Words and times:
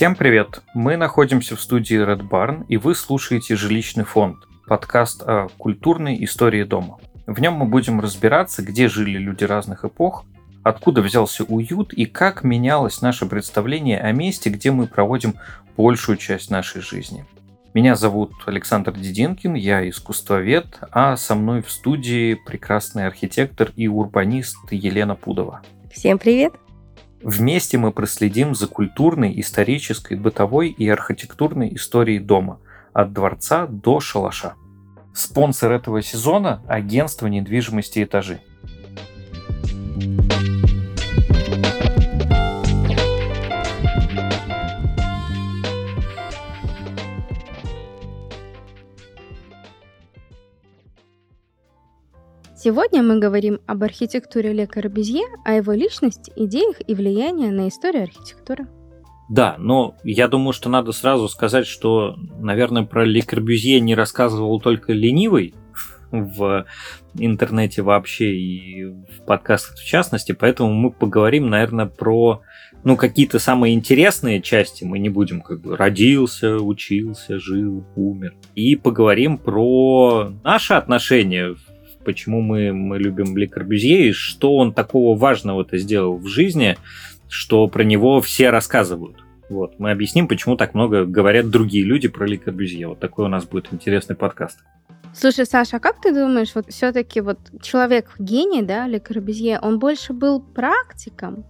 Всем 0.00 0.14
привет! 0.14 0.62
Мы 0.72 0.96
находимся 0.96 1.56
в 1.56 1.60
студии 1.60 2.02
Red 2.02 2.26
Barn, 2.26 2.64
и 2.68 2.78
вы 2.78 2.94
слушаете 2.94 3.54
«Жилищный 3.54 4.04
фонд»– 4.04 4.38
подкаст 4.66 5.22
о 5.22 5.48
культурной 5.58 6.24
истории 6.24 6.64
дома. 6.64 6.96
В 7.26 7.38
нем 7.38 7.52
мы 7.52 7.66
будем 7.66 8.00
разбираться, 8.00 8.62
где 8.62 8.88
жили 8.88 9.18
люди 9.18 9.44
разных 9.44 9.84
эпох, 9.84 10.24
откуда 10.62 11.02
взялся 11.02 11.44
уют 11.44 11.92
и 11.92 12.06
как 12.06 12.44
менялось 12.44 13.02
наше 13.02 13.26
представление 13.26 14.00
о 14.00 14.10
месте, 14.12 14.48
где 14.48 14.70
мы 14.70 14.86
проводим 14.86 15.34
большую 15.76 16.16
часть 16.16 16.50
нашей 16.50 16.80
жизни. 16.80 17.26
Меня 17.74 17.94
зовут 17.94 18.32
Александр 18.46 18.92
Дединкин, 18.92 19.52
я 19.52 19.86
искусствовед, 19.86 20.78
а 20.92 21.18
со 21.18 21.34
мной 21.34 21.60
в 21.60 21.70
студии 21.70 22.40
прекрасный 22.46 23.06
архитектор 23.06 23.70
и 23.76 23.86
урбанист 23.86 24.56
Елена 24.70 25.14
Пудова. 25.14 25.60
Всем 25.92 26.16
привет! 26.16 26.54
Вместе 27.22 27.76
мы 27.76 27.92
проследим 27.92 28.54
за 28.54 28.66
культурной, 28.66 29.38
исторической, 29.40 30.14
бытовой 30.14 30.68
и 30.68 30.88
архитектурной 30.88 31.74
историей 31.74 32.18
дома, 32.18 32.60
от 32.92 33.12
дворца 33.12 33.66
до 33.66 34.00
шалаша. 34.00 34.54
Спонсор 35.12 35.72
этого 35.72 36.02
сезона– 36.02 36.62
агентство 36.68 37.26
недвижимости 37.26 38.02
«Этажи». 38.02 38.40
Сегодня 52.70 53.02
мы 53.02 53.18
говорим 53.18 53.58
об 53.66 53.82
архитектуре 53.82 54.52
Ле 54.52 54.64
Корбюзье, 54.64 55.24
о 55.44 55.54
его 55.54 55.72
личности, 55.72 56.32
идеях 56.36 56.76
и 56.86 56.94
влиянии 56.94 57.48
на 57.48 57.66
историю 57.66 58.04
архитектуры. 58.04 58.68
Да, 59.28 59.56
но 59.58 59.96
я 60.04 60.28
думаю, 60.28 60.52
что 60.52 60.68
надо 60.68 60.92
сразу 60.92 61.28
сказать, 61.28 61.66
что, 61.66 62.14
наверное, 62.38 62.84
про 62.84 63.04
Ле 63.04 63.22
Корбюзье 63.22 63.80
не 63.80 63.96
рассказывал 63.96 64.60
только 64.60 64.92
ленивый 64.92 65.52
в 66.12 66.64
интернете 67.18 67.82
вообще 67.82 68.36
и 68.36 68.84
в 68.84 69.24
подкастах 69.26 69.76
в 69.76 69.84
частности, 69.84 70.30
поэтому 70.30 70.72
мы 70.72 70.92
поговорим, 70.92 71.50
наверное, 71.50 71.86
про 71.86 72.42
ну, 72.84 72.96
какие-то 72.96 73.40
самые 73.40 73.74
интересные 73.74 74.40
части, 74.40 74.84
мы 74.84 75.00
не 75.00 75.08
будем 75.08 75.40
как 75.40 75.60
бы 75.60 75.76
родился, 75.76 76.56
учился, 76.56 77.40
жил, 77.40 77.84
умер. 77.96 78.34
И 78.54 78.76
поговорим 78.76 79.38
про 79.38 80.32
наши 80.44 80.74
отношения 80.74 81.56
почему 82.04 82.40
мы, 82.40 82.72
мы 82.72 82.98
любим 82.98 83.36
Ли 83.36 83.46
Корбюзье 83.46 84.08
и 84.08 84.12
что 84.12 84.56
он 84.56 84.72
такого 84.72 85.16
важного-то 85.18 85.78
сделал 85.78 86.16
в 86.16 86.26
жизни, 86.26 86.76
что 87.28 87.66
про 87.68 87.82
него 87.82 88.20
все 88.20 88.50
рассказывают. 88.50 89.16
Вот, 89.48 89.78
мы 89.78 89.90
объясним, 89.90 90.28
почему 90.28 90.56
так 90.56 90.74
много 90.74 91.04
говорят 91.04 91.50
другие 91.50 91.84
люди 91.84 92.08
про 92.08 92.26
Ли 92.26 92.36
Корбюзье. 92.36 92.88
Вот 92.88 93.00
такой 93.00 93.24
у 93.24 93.28
нас 93.28 93.44
будет 93.44 93.68
интересный 93.72 94.16
подкаст. 94.16 94.58
Слушай, 95.12 95.44
Саша, 95.44 95.78
а 95.78 95.80
как 95.80 96.00
ты 96.00 96.12
думаешь, 96.12 96.54
вот 96.54 96.66
все-таки 96.68 97.20
вот 97.20 97.38
человек 97.60 98.14
гений, 98.18 98.62
да, 98.62 98.86
Ле 98.86 99.00
Корбюзье, 99.00 99.58
он 99.60 99.80
больше 99.80 100.12
был 100.12 100.40
практиком, 100.40 101.44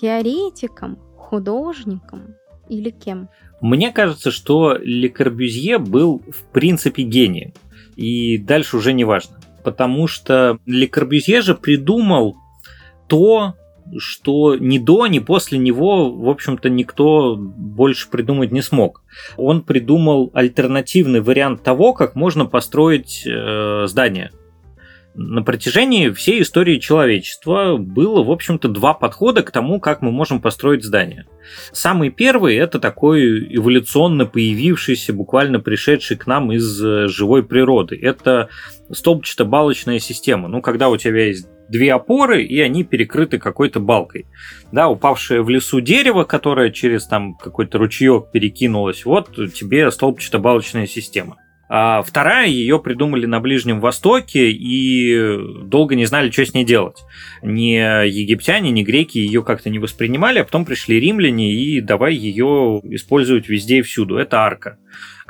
теоретиком, 0.00 0.98
художником 1.16 2.34
или 2.68 2.90
кем? 2.90 3.30
Мне 3.62 3.90
кажется, 3.90 4.30
что 4.30 4.76
Ле 4.76 5.08
Корбюзье 5.08 5.78
был 5.78 6.22
в 6.28 6.44
принципе 6.52 7.02
гением. 7.02 7.52
И 7.96 8.38
дальше 8.38 8.76
уже 8.76 8.92
не 8.92 9.04
важно 9.04 9.39
потому 9.62 10.06
что 10.06 10.58
Ле 10.66 10.86
Корбюзье 10.86 11.40
же 11.40 11.54
придумал 11.54 12.36
то, 13.08 13.54
что 13.98 14.56
ни 14.56 14.78
до, 14.78 15.06
ни 15.06 15.18
после 15.18 15.58
него, 15.58 16.12
в 16.12 16.28
общем-то, 16.28 16.70
никто 16.70 17.36
больше 17.36 18.08
придумать 18.08 18.52
не 18.52 18.62
смог. 18.62 19.02
Он 19.36 19.62
придумал 19.62 20.30
альтернативный 20.34 21.20
вариант 21.20 21.62
того, 21.62 21.92
как 21.92 22.14
можно 22.14 22.46
построить 22.46 23.24
э, 23.26 23.86
здание 23.86 24.30
на 25.22 25.42
протяжении 25.42 26.08
всей 26.08 26.40
истории 26.40 26.78
человечества 26.78 27.76
было, 27.76 28.24
в 28.24 28.30
общем-то, 28.30 28.68
два 28.68 28.94
подхода 28.94 29.42
к 29.42 29.50
тому, 29.50 29.78
как 29.78 30.00
мы 30.00 30.10
можем 30.10 30.40
построить 30.40 30.82
здание. 30.82 31.26
Самый 31.72 32.08
первый– 32.08 32.56
это 32.56 32.80
такой 32.80 33.54
эволюционно 33.54 34.24
появившийся, 34.24 35.12
буквально 35.12 35.60
пришедший 35.60 36.16
к 36.16 36.26
нам 36.26 36.52
из 36.52 36.82
э, 36.82 37.08
живой 37.08 37.42
природы. 37.42 37.98
Это 38.00 38.48
столбчато-балочная 38.90 39.98
система. 39.98 40.48
Ну, 40.48 40.62
когда 40.62 40.88
у 40.88 40.96
тебя 40.96 41.26
есть 41.26 41.46
две 41.68 41.92
опоры, 41.92 42.42
и 42.42 42.58
они 42.58 42.82
перекрыты 42.82 43.38
какой-то 43.38 43.78
балкой. 43.78 44.26
Да, 44.72 44.88
упавшее 44.88 45.42
в 45.42 45.50
лесу 45.50 45.82
дерево, 45.82 46.24
которое 46.24 46.70
через 46.70 47.06
там 47.06 47.34
какой-то 47.34 47.76
ручеек 47.76 48.30
перекинулось, 48.32 49.04
вот 49.04 49.34
тебе 49.52 49.90
столбчато-балочная 49.90 50.86
система. 50.86 51.36
А 51.72 52.02
вторая 52.02 52.48
ее 52.48 52.80
придумали 52.80 53.26
на 53.26 53.38
Ближнем 53.38 53.80
Востоке 53.80 54.50
и 54.50 55.38
долго 55.62 55.94
не 55.94 56.04
знали, 56.04 56.28
что 56.32 56.44
с 56.44 56.52
ней 56.52 56.64
делать. 56.64 56.98
Ни 57.42 57.76
египтяне, 58.08 58.72
ни 58.72 58.82
греки 58.82 59.18
ее 59.18 59.44
как-то 59.44 59.70
не 59.70 59.78
воспринимали, 59.78 60.40
а 60.40 60.44
потом 60.44 60.64
пришли 60.64 60.98
римляне 60.98 61.52
и 61.52 61.80
давай 61.80 62.16
ее 62.16 62.80
использовать 62.82 63.48
везде 63.48 63.78
и 63.78 63.82
всюду. 63.82 64.16
Это 64.16 64.40
арка 64.40 64.78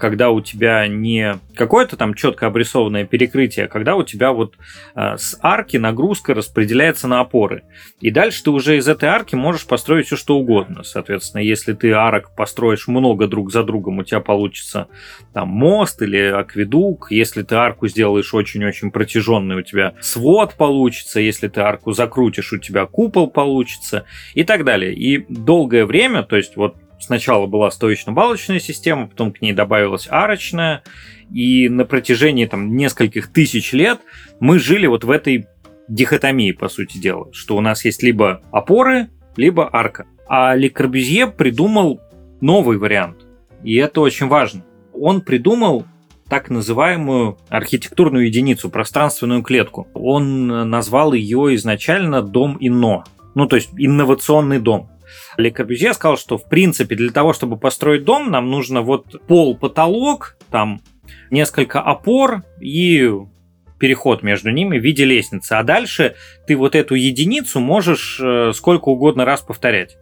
когда 0.01 0.31
у 0.31 0.41
тебя 0.41 0.89
не 0.89 1.39
какое-то 1.55 1.97
там 1.97 2.15
четко 2.15 2.47
обрисованное 2.47 3.05
перекрытие, 3.05 3.67
а 3.67 3.69
когда 3.69 3.97
у 3.97 4.03
тебя 4.03 4.33
вот 4.33 4.55
э, 4.95 5.17
с 5.19 5.39
арки 5.43 5.77
нагрузка 5.77 6.35
распределяется 6.35 7.07
на 7.07 7.21
опоры. 7.21 7.65
И 8.01 8.11
дальше 8.11 8.43
ты 8.43 8.51
уже 8.51 8.79
из 8.79 8.89
этой 8.89 9.11
арки 9.11 9.35
можешь 9.35 9.67
построить 9.67 10.07
все 10.07 10.17
что 10.17 10.39
угодно. 10.39 10.83
Соответственно, 10.83 11.43
если 11.43 11.75
ты 11.75 11.93
арок 11.93 12.35
построишь 12.35 12.89
много 12.89 13.27
друг 13.27 13.53
за 13.53 13.63
другом, 13.63 13.99
у 13.99 14.05
тебя 14.05 14.21
получится 14.21 14.89
там 15.35 15.49
мост 15.49 16.01
или 16.01 16.19
акведук. 16.19 17.09
Если 17.11 17.43
ты 17.43 17.55
арку 17.57 17.87
сделаешь 17.87 18.33
очень-очень 18.33 18.91
протяженный, 18.91 19.57
у 19.57 19.63
тебя 19.63 19.95
свод 20.01 20.55
получится. 20.55 21.21
Если 21.21 21.49
ты 21.49 21.61
арку 21.61 21.93
закрутишь, 21.93 22.55
у 22.55 22.59
тебя 22.59 22.87
купол 22.87 23.31
получится 23.31 24.07
и 24.35 24.45
так 24.45 24.65
далее. 24.65 24.95
И 24.95 25.27
долгое 25.29 25.85
время, 25.85 26.23
то 26.23 26.37
есть 26.37 26.57
вот 26.57 26.77
Сначала 27.01 27.47
была 27.47 27.71
стоечно-балочная 27.71 28.61
система, 28.61 29.09
потом 29.09 29.33
к 29.33 29.41
ней 29.41 29.53
добавилась 29.53 30.07
арочная, 30.11 30.83
и 31.33 31.69
на 31.69 31.87
протяжении 31.87 32.45
там 32.45 32.77
нескольких 32.77 33.33
тысяч 33.33 33.73
лет 33.73 34.01
мы 34.39 34.59
жили 34.59 34.87
вот 34.87 35.05
в 35.05 35.11
этой 35.11 35.47
дихотомии, 35.89 36.53
по 36.53 36.69
сути 36.69 36.99
дела, 36.99 37.33
что 37.33 37.57
у 37.57 37.61
нас 37.61 37.85
есть 37.85 38.03
либо 38.03 38.43
опоры, 38.53 39.09
либо 39.37 39.69
арка. 39.73 40.07
А 40.29 40.55
Ле 40.55 40.69
Корбюзье 40.69 41.27
придумал 41.27 42.01
новый 42.43 42.77
вариант, 42.77 43.27
и 43.65 43.75
это 43.77 44.03
очень 44.03 44.29
важно. 44.29 44.65
Он 44.93 45.23
придумал 45.23 45.87
так 46.29 46.51
называемую 46.51 47.39
архитектурную 47.49 48.27
единицу, 48.27 48.71
пространственную 48.71 49.43
клетку. 49.43 49.89
Он 49.95 50.47
назвал 50.71 51.13
ее 51.13 51.57
изначально 51.57 52.23
дом 52.23 52.57
Инно, 52.61 53.05
ну 53.35 53.47
то 53.47 53.57
есть 53.57 53.71
инновационный 53.77 54.61
дом. 54.61 54.91
Ле 55.37 55.51
Корбюзье 55.51 55.95
сказал, 55.95 56.17
что 56.17 56.39
в 56.39 56.49
принципе 56.49 56.97
для 56.97 57.11
того, 57.11 57.33
чтобы 57.33 57.57
построить 57.57 58.05
дом, 58.05 58.31
нам 58.31 58.51
нужно 58.51 58.83
вот 58.83 59.27
пол, 59.27 59.57
потолок, 59.57 60.37
там 60.51 60.81
несколько 61.31 61.81
опор 61.81 62.43
и 62.61 63.11
переход 63.79 64.23
между 64.23 64.51
ними 64.51 64.79
в 64.79 64.83
виде 64.83 65.05
лестницы. 65.05 65.55
А 65.55 65.63
дальше 65.63 66.15
ты 66.47 66.57
вот 66.57 66.75
эту 66.75 66.95
единицу 66.95 67.61
можешь 67.61 68.21
э, 68.23 68.53
сколько 68.55 68.91
угодно 68.91 69.25
раз 69.25 69.41
повторять. 69.41 69.97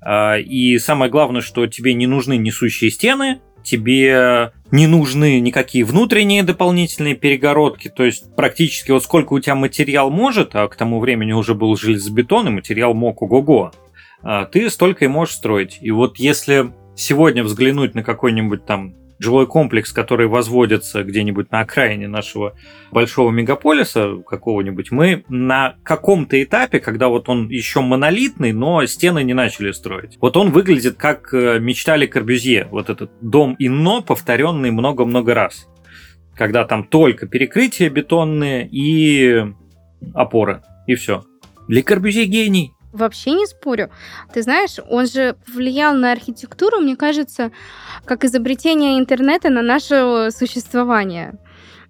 А, 0.00 0.36
и 0.38 0.78
самое 0.78 1.10
главное, 1.10 1.42
что 1.42 1.66
тебе 1.66 1.92
не 1.94 2.06
нужны 2.06 2.36
несущие 2.36 2.90
стены, 2.90 3.40
тебе 3.62 4.52
не 4.70 4.86
нужны 4.86 5.40
никакие 5.40 5.84
внутренние 5.84 6.42
дополнительные 6.42 7.14
перегородки, 7.14 7.88
то 7.88 8.04
есть 8.04 8.34
практически 8.34 8.90
вот 8.90 9.02
сколько 9.02 9.34
у 9.34 9.40
тебя 9.40 9.54
материал 9.54 10.10
может, 10.10 10.54
а 10.54 10.68
к 10.68 10.76
тому 10.76 11.00
времени 11.00 11.32
уже 11.32 11.54
был 11.54 11.76
железобетон, 11.76 12.48
и 12.48 12.50
материал 12.50 12.94
мог 12.94 13.20
ого-го, 13.20 13.72
ты 14.22 14.70
столько 14.70 15.04
и 15.04 15.08
можешь 15.08 15.34
строить. 15.34 15.78
И 15.80 15.90
вот 15.90 16.18
если 16.18 16.72
сегодня 16.96 17.42
взглянуть 17.42 17.94
на 17.94 18.02
какой-нибудь 18.02 18.66
там 18.66 18.94
жилой 19.20 19.46
комплекс, 19.46 19.92
который 19.92 20.26
возводится 20.26 21.04
где-нибудь 21.04 21.52
на 21.52 21.60
окраине 21.60 22.08
нашего 22.08 22.54
большого 22.90 23.30
мегаполиса 23.30 24.16
какого-нибудь, 24.26 24.90
мы 24.90 25.24
на 25.28 25.76
каком-то 25.84 26.42
этапе, 26.42 26.80
когда 26.80 27.08
вот 27.08 27.28
он 27.28 27.48
еще 27.50 27.82
монолитный, 27.82 28.52
но 28.52 28.84
стены 28.86 29.22
не 29.22 29.34
начали 29.34 29.72
строить. 29.72 30.16
Вот 30.20 30.36
он 30.38 30.50
выглядит 30.50 30.96
как 30.96 31.34
э, 31.34 31.58
мечтали 31.60 32.06
Корбюзье, 32.06 32.66
вот 32.70 32.88
этот 32.88 33.12
дом 33.20 33.54
Инно, 33.58 34.00
повторенный 34.00 34.70
много-много 34.70 35.34
раз. 35.34 35.68
Когда 36.34 36.64
там 36.64 36.84
только 36.84 37.26
перекрытия 37.26 37.90
бетонные 37.90 38.66
и 38.66 39.44
опоры, 40.14 40.62
и 40.86 40.94
все. 40.94 41.24
Для 41.68 41.82
Корбюзье 41.82 42.24
гений. 42.24 42.72
Вообще 42.92 43.32
не 43.32 43.46
спорю. 43.46 43.90
Ты 44.32 44.42
знаешь, 44.42 44.78
он 44.88 45.06
же 45.06 45.36
влиял 45.46 45.94
на 45.94 46.12
архитектуру, 46.12 46.80
мне 46.80 46.96
кажется, 46.96 47.52
как 48.04 48.24
изобретение 48.24 48.98
интернета 48.98 49.48
на 49.50 49.62
наше 49.62 50.30
существование 50.30 51.38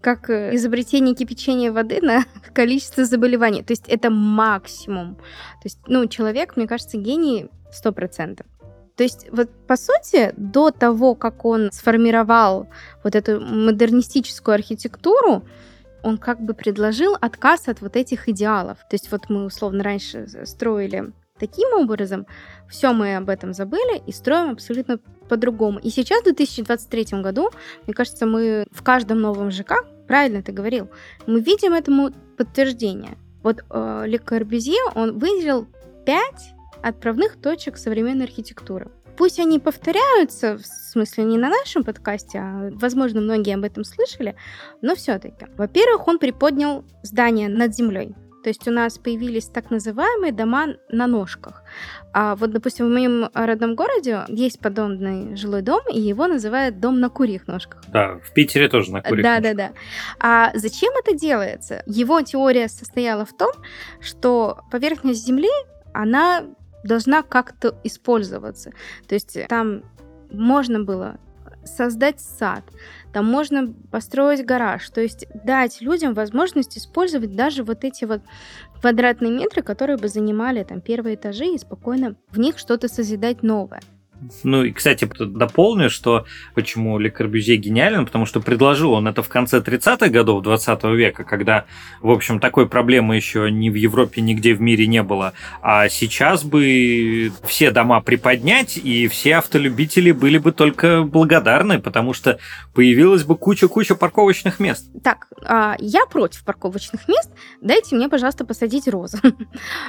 как 0.00 0.30
э, 0.30 0.54
изобретение 0.54 1.14
кипячения 1.14 1.70
воды 1.70 2.00
на 2.00 2.24
количество 2.54 3.04
заболеваний. 3.04 3.62
То 3.62 3.72
есть 3.72 3.84
это 3.88 4.10
максимум. 4.10 5.16
То 5.16 5.64
есть, 5.64 5.78
ну, 5.86 6.06
человек, 6.06 6.56
мне 6.56 6.66
кажется, 6.66 6.96
гений 6.96 7.50
100%. 7.70 8.36
То 8.36 8.44
То 8.96 9.02
есть, 9.02 9.28
вот 9.30 9.50
по 9.66 9.76
сути, 9.76 10.32
до 10.36 10.70
того, 10.70 11.14
как 11.14 11.44
он 11.44 11.70
сформировал 11.72 12.68
вот 13.04 13.14
эту 13.14 13.40
модернистическую 13.40 14.54
архитектуру, 14.54 15.44
он 16.02 16.18
как 16.18 16.40
бы 16.40 16.54
предложил 16.54 17.16
отказ 17.20 17.68
от 17.68 17.80
вот 17.80 17.96
этих 17.96 18.28
идеалов. 18.28 18.78
То 18.88 18.94
есть 18.94 19.10
вот 19.10 19.28
мы 19.28 19.44
условно 19.44 19.82
раньше 19.82 20.26
строили 20.44 21.12
таким 21.40 21.72
образом, 21.74 22.26
все 22.68 22.92
мы 22.92 23.16
об 23.16 23.28
этом 23.28 23.52
забыли 23.52 24.00
и 24.06 24.12
строим 24.12 24.50
абсолютно 24.50 24.98
по-другому. 25.28 25.78
И 25.78 25.90
сейчас, 25.90 26.20
в 26.20 26.24
2023 26.24 27.20
году, 27.22 27.50
мне 27.86 27.94
кажется, 27.94 28.26
мы 28.26 28.66
в 28.70 28.82
каждом 28.82 29.20
новом 29.20 29.50
ЖК, 29.50 29.84
правильно 30.06 30.42
ты 30.42 30.52
говорил, 30.52 30.90
мы 31.26 31.40
видим 31.40 31.72
этому 31.72 32.10
подтверждение. 32.36 33.16
Вот 33.42 33.64
э, 33.70 34.02
Ле 34.06 34.18
Корбюзье, 34.18 34.82
он 34.94 35.18
выделил 35.18 35.66
пять 36.04 36.54
отправных 36.82 37.40
точек 37.40 37.78
современной 37.78 38.26
архитектуры. 38.26 38.90
Пусть 39.20 39.38
они 39.38 39.58
повторяются, 39.58 40.56
в 40.56 40.64
смысле 40.64 41.24
не 41.24 41.36
на 41.36 41.50
нашем 41.50 41.84
подкасте, 41.84 42.38
а, 42.38 42.70
возможно, 42.72 43.20
многие 43.20 43.54
об 43.54 43.64
этом 43.64 43.84
слышали, 43.84 44.34
но 44.80 44.94
все-таки. 44.94 45.44
Во-первых, 45.58 46.08
он 46.08 46.18
приподнял 46.18 46.86
здание 47.02 47.50
над 47.50 47.74
землей. 47.74 48.14
То 48.42 48.48
есть 48.48 48.66
у 48.66 48.70
нас 48.70 48.96
появились 48.96 49.44
так 49.44 49.70
называемые 49.70 50.32
дома 50.32 50.68
на 50.88 51.06
ножках. 51.06 51.64
А 52.14 52.34
вот, 52.34 52.50
допустим, 52.50 52.86
в 52.86 52.92
моем 52.92 53.28
родном 53.34 53.74
городе 53.74 54.24
есть 54.28 54.58
подобный 54.58 55.36
жилой 55.36 55.60
дом, 55.60 55.82
и 55.92 56.00
его 56.00 56.26
называют 56.26 56.80
дом 56.80 56.98
на 56.98 57.10
курьих 57.10 57.46
ножках. 57.46 57.82
Да, 57.88 58.20
в 58.24 58.32
Питере 58.32 58.70
тоже 58.70 58.90
на 58.90 59.02
курьих 59.02 59.22
да, 59.22 59.34
ножках. 59.34 59.54
Да, 59.54 59.68
да, 59.68 59.68
да. 59.68 59.78
А 60.18 60.50
зачем 60.54 60.94
это 60.98 61.14
делается? 61.14 61.82
Его 61.84 62.22
теория 62.22 62.68
состояла 62.68 63.26
в 63.26 63.36
том, 63.36 63.52
что 64.00 64.62
поверхность 64.70 65.26
Земли, 65.26 65.50
она 65.92 66.44
должна 66.84 67.22
как-то 67.22 67.78
использоваться. 67.84 68.72
То 69.06 69.14
есть 69.14 69.38
там 69.48 69.82
можно 70.30 70.80
было 70.80 71.18
создать 71.64 72.20
сад, 72.20 72.64
там 73.12 73.26
можно 73.26 73.72
построить 73.90 74.44
гараж, 74.44 74.88
то 74.90 75.00
есть 75.00 75.26
дать 75.44 75.80
людям 75.82 76.14
возможность 76.14 76.78
использовать 76.78 77.36
даже 77.36 77.64
вот 77.64 77.84
эти 77.84 78.04
вот 78.04 78.22
квадратные 78.80 79.30
метры, 79.30 79.62
которые 79.62 79.98
бы 79.98 80.08
занимали 80.08 80.64
там 80.64 80.80
первые 80.80 81.16
этажи 81.16 81.46
и 81.46 81.58
спокойно 81.58 82.16
в 82.30 82.38
них 82.38 82.58
что-то 82.58 82.88
созидать 82.88 83.42
новое. 83.42 83.80
Ну 84.44 84.64
и, 84.64 84.72
кстати, 84.72 85.08
дополню, 85.18 85.90
что 85.90 86.26
почему 86.54 86.98
Ле 86.98 87.10
Корбюзье 87.10 87.56
гениален, 87.56 88.06
потому 88.06 88.26
что 88.26 88.40
предложил 88.40 88.92
он 88.92 89.08
это 89.08 89.22
в 89.22 89.28
конце 89.28 89.60
30-х 89.60 90.08
годов 90.08 90.42
20 90.42 90.84
века, 90.84 91.24
когда, 91.24 91.64
в 92.00 92.10
общем, 92.10 92.40
такой 92.40 92.68
проблемы 92.68 93.16
еще 93.16 93.50
ни 93.50 93.70
в 93.70 93.74
Европе, 93.74 94.20
нигде 94.20 94.54
в 94.54 94.60
мире 94.60 94.86
не 94.86 95.02
было. 95.02 95.32
А 95.62 95.88
сейчас 95.88 96.44
бы 96.44 97.32
все 97.44 97.70
дома 97.70 98.00
приподнять, 98.00 98.76
и 98.76 99.08
все 99.08 99.36
автолюбители 99.36 100.12
были 100.12 100.38
бы 100.38 100.52
только 100.52 101.02
благодарны, 101.02 101.78
потому 101.78 102.12
что 102.12 102.38
появилась 102.74 103.24
бы 103.24 103.36
куча-куча 103.36 103.94
парковочных 103.94 104.60
мест. 104.60 104.86
Так, 105.02 105.28
а, 105.44 105.76
я 105.78 106.04
против 106.06 106.44
парковочных 106.44 107.08
мест. 107.08 107.30
Дайте 107.60 107.96
мне, 107.96 108.08
пожалуйста, 108.08 108.44
посадить 108.44 108.88
розы. 108.88 109.18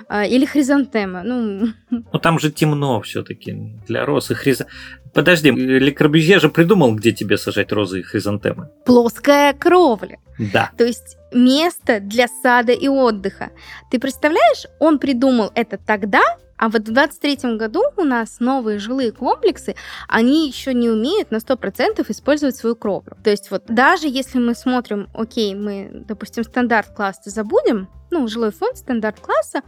А, 0.07 0.25
или 0.25 0.45
хризантемы. 0.45 1.21
Ну, 1.23 1.73
ну 1.89 2.19
там 2.19 2.39
же 2.39 2.51
темно 2.51 3.01
все-таки 3.01 3.53
для 3.87 4.05
роз 4.05 4.20
роз 4.21 4.31
и 4.31 4.33
хризантемы. 4.33 4.71
Подожди, 5.13 5.51
Ле 5.51 5.91
Корбюзье 5.91 6.39
же 6.39 6.49
придумал, 6.49 6.95
где 6.95 7.11
тебе 7.11 7.37
сажать 7.37 7.71
розы 7.71 7.99
и 7.99 8.03
хризантемы. 8.03 8.69
Плоская 8.85 9.53
кровля. 9.53 10.19
Да. 10.53 10.71
То 10.77 10.85
есть 10.85 11.17
место 11.33 11.99
для 11.99 12.27
сада 12.41 12.71
и 12.71 12.87
отдыха. 12.87 13.49
Ты 13.89 13.99
представляешь, 13.99 14.65
он 14.79 14.99
придумал 14.99 15.51
это 15.55 15.77
тогда, 15.77 16.21
а 16.57 16.69
вот 16.69 16.87
в 16.87 16.93
23 16.93 17.57
году 17.57 17.81
у 17.97 18.03
нас 18.03 18.39
новые 18.39 18.79
жилые 18.79 19.11
комплексы, 19.11 19.75
они 20.07 20.47
еще 20.47 20.73
не 20.73 20.89
умеют 20.89 21.31
на 21.31 21.37
100% 21.37 22.05
использовать 22.09 22.55
свою 22.55 22.75
кровлю. 22.75 23.17
То 23.23 23.31
есть 23.31 23.51
вот 23.51 23.63
даже 23.67 24.07
если 24.07 24.39
мы 24.39 24.55
смотрим, 24.55 25.09
окей, 25.13 25.55
мы, 25.55 25.89
допустим, 26.07 26.43
стандарт 26.43 26.93
класса 26.95 27.29
забудем, 27.29 27.87
ну, 28.11 28.27
жилой 28.27 28.51
фонд 28.51 28.77
стандарт 28.77 29.19
класса, 29.19 29.61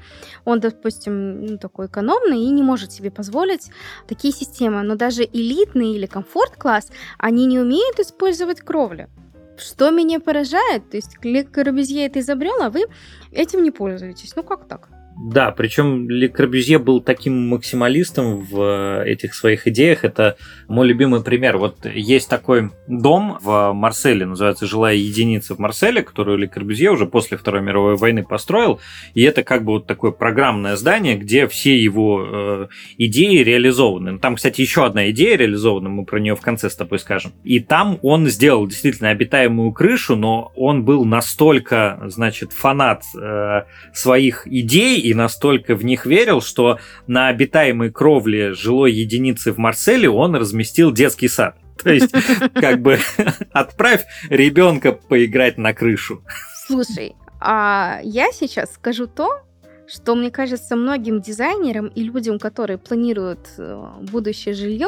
он, 0.45 0.59
допустим, 0.59 1.45
ну, 1.45 1.57
такой 1.57 1.87
экономный 1.87 2.39
и 2.39 2.49
не 2.49 2.61
может 2.61 2.91
себе 2.91 3.09
позволить 3.09 3.71
такие 4.07 4.33
системы. 4.33 4.83
Но 4.83 4.95
даже 4.95 5.23
элитный 5.23 5.93
или 5.95 6.05
комфорт 6.05 6.55
класс, 6.57 6.89
они 7.17 7.45
не 7.45 7.59
умеют 7.59 7.99
использовать 7.99 8.61
кровлю. 8.61 9.09
Что 9.57 9.91
меня 9.91 10.19
поражает, 10.19 10.89
то 10.89 10.97
есть 10.97 11.17
Ле 11.23 11.43
Корбюзье 11.43 12.05
это 12.07 12.19
изобрел, 12.19 12.61
а 12.61 12.69
вы 12.69 12.85
этим 13.31 13.63
не 13.63 13.71
пользуетесь. 13.71 14.35
Ну 14.35 14.43
как 14.43 14.67
так? 14.67 14.89
Да, 15.25 15.51
причем 15.51 16.09
Ле 16.09 16.27
Корбюзье 16.27 16.79
был 16.79 16.99
таким 16.99 17.47
максималистом 17.47 18.41
в 18.41 18.59
э, 18.59 19.09
этих 19.09 19.35
своих 19.35 19.67
идеях. 19.67 20.03
Это 20.03 20.35
мой 20.67 20.85
любимый 20.85 21.23
пример. 21.23 21.57
Вот 21.57 21.85
есть 21.85 22.27
такой 22.27 22.71
дом 22.87 23.37
в 23.41 23.71
Марселе, 23.71 24.25
называется 24.25 24.65
«Жилая 24.65 24.95
единица 24.95 25.55
в 25.55 25.59
Марселе», 25.59 26.03
которую 26.03 26.39
Ле 26.39 26.49
Корбюзье 26.49 26.91
уже 26.91 27.05
после 27.05 27.37
Второй 27.37 27.61
мировой 27.61 27.95
войны 27.95 28.23
построил. 28.23 28.81
И 29.13 29.21
это 29.21 29.43
как 29.43 29.63
бы 29.63 29.73
вот 29.73 29.87
такое 29.87 30.11
программное 30.11 30.75
здание, 30.75 31.15
где 31.15 31.47
все 31.47 31.81
его 31.81 32.25
э, 32.27 32.67
идеи 32.97 33.37
реализованы. 33.37 34.19
Там, 34.19 34.35
кстати, 34.35 34.59
еще 34.59 34.85
одна 34.85 35.09
идея 35.11 35.37
реализована, 35.37 35.87
мы 35.87 36.03
про 36.03 36.19
нее 36.19 36.35
в 36.35 36.41
конце 36.41 36.69
с 36.69 36.75
тобой 36.75 36.99
скажем. 36.99 37.31
И 37.45 37.61
там 37.61 37.97
он 38.01 38.27
сделал 38.27 38.67
действительно 38.67 39.11
обитаемую 39.11 39.71
крышу, 39.71 40.17
но 40.17 40.51
он 40.57 40.83
был 40.83 41.05
настолько, 41.05 42.01
значит, 42.07 42.51
фанат 42.51 43.03
э, 43.17 43.61
своих 43.93 44.47
идей 44.47 44.99
и 44.99 45.12
настолько 45.13 45.75
в 45.75 45.83
них 45.85 46.05
верил, 46.05 46.41
что 46.41 46.79
на 47.07 47.27
обитаемой 47.27 47.91
кровле 47.91 48.53
жилой 48.53 48.91
единицы 48.93 49.51
в 49.51 49.57
Марселе 49.57 50.09
он 50.09 50.35
разместил 50.35 50.91
детский 50.91 51.27
сад. 51.27 51.57
То 51.83 51.91
есть, 51.91 52.13
как 52.53 52.81
бы, 52.81 52.99
отправь 53.51 54.05
ребенка 54.29 54.93
поиграть 54.93 55.57
на 55.57 55.73
крышу. 55.73 56.23
Слушай, 56.65 57.15
а 57.39 57.99
я 58.03 58.31
сейчас 58.31 58.73
скажу 58.75 59.07
то, 59.07 59.41
что, 59.87 60.15
мне 60.15 60.31
кажется, 60.31 60.75
многим 60.75 61.21
дизайнерам 61.21 61.87
и 61.87 62.03
людям, 62.03 62.39
которые 62.39 62.77
планируют 62.77 63.49
э, 63.57 63.85
будущее 64.01 64.53
жилье, 64.53 64.87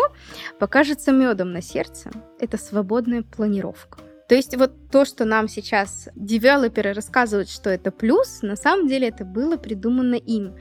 покажется 0.57 1.12
медом 1.12 1.51
на 1.51 1.62
сердце. 1.62 2.12
Это 2.39 2.57
свободная 2.57 3.24
планировка. 3.24 4.00
То 4.27 4.36
есть 4.36 4.55
вот 4.58 4.89
то, 4.89 5.05
что 5.05 5.25
нам 5.25 5.48
сейчас 5.48 6.10
девелоперы 6.15 6.94
рассказывают, 6.94 7.50
что 7.50 7.70
это 7.70 7.91
плюс, 7.91 8.41
на 8.41 8.55
самом 8.55 8.88
деле 8.88 9.10
это 9.10 9.24
было 9.24 9.58
придумано 9.58 10.15
им. 10.15 10.55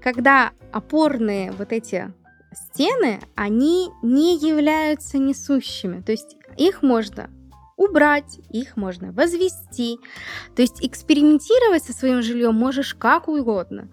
Когда 0.00 0.52
опорные 0.72 1.52
вот 1.52 1.72
эти 1.72 2.12
стены, 2.52 3.20
они 3.34 3.90
не 4.02 4.36
являются 4.36 5.18
несущими. 5.18 6.00
То 6.00 6.12
есть 6.12 6.36
их 6.56 6.82
можно 6.82 7.30
убрать, 7.76 8.38
их 8.50 8.76
можно 8.76 9.12
возвести. 9.12 9.98
То 10.54 10.62
есть 10.62 10.84
экспериментировать 10.84 11.82
со 11.82 11.92
своим 11.92 12.22
жильем 12.22 12.54
можешь 12.54 12.94
как 12.94 13.28
угодно. 13.28 13.88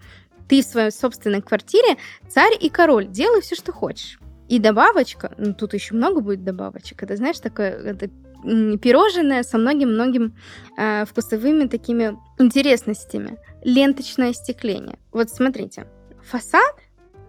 Ты 0.48 0.62
в 0.62 0.66
своей 0.66 0.92
собственной 0.92 1.42
квартире 1.42 1.98
царь 2.28 2.54
и 2.60 2.70
король, 2.70 3.08
делай 3.08 3.42
все, 3.42 3.56
что 3.56 3.72
хочешь. 3.72 4.20
И 4.48 4.58
добавочка, 4.58 5.34
ну 5.38 5.54
тут 5.54 5.74
еще 5.76 5.94
много 5.94 6.22
будет 6.22 6.44
добавочек, 6.44 7.04
это 7.04 7.16
знаешь, 7.16 7.40
такое 7.40 7.70
это 7.70 8.10
пирожное 8.44 9.44
со 9.44 9.58
многим-многим 9.58 10.36
э, 10.78 11.06
вкусовыми 11.06 11.68
такими 11.68 12.18
интересностями. 12.38 13.38
Ленточное 13.64 14.30
остекление. 14.30 15.00
Вот 15.12 15.30
смотрите, 15.30 15.88
фасад, 16.24 16.76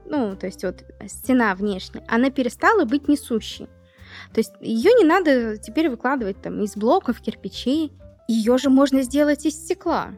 ну, 0.07 0.37
то 0.37 0.47
есть 0.47 0.65
вот 0.65 0.85
стена 1.07 1.55
внешняя, 1.55 2.05
она 2.09 2.31
перестала 2.31 2.85
быть 2.85 3.09
несущей. 3.09 3.67
То 4.33 4.41
есть 4.41 4.53
ее 4.61 4.93
не 4.95 5.05
надо 5.05 5.57
теперь 5.57 5.89
выкладывать 5.89 6.41
там 6.41 6.63
из 6.63 6.77
блоков, 6.77 7.21
кирпичей. 7.21 7.93
Ее 8.29 8.59
же 8.59 8.71
можно 8.71 9.03
сделать 9.03 9.47
из 9.47 9.55
стекла. 9.55 10.11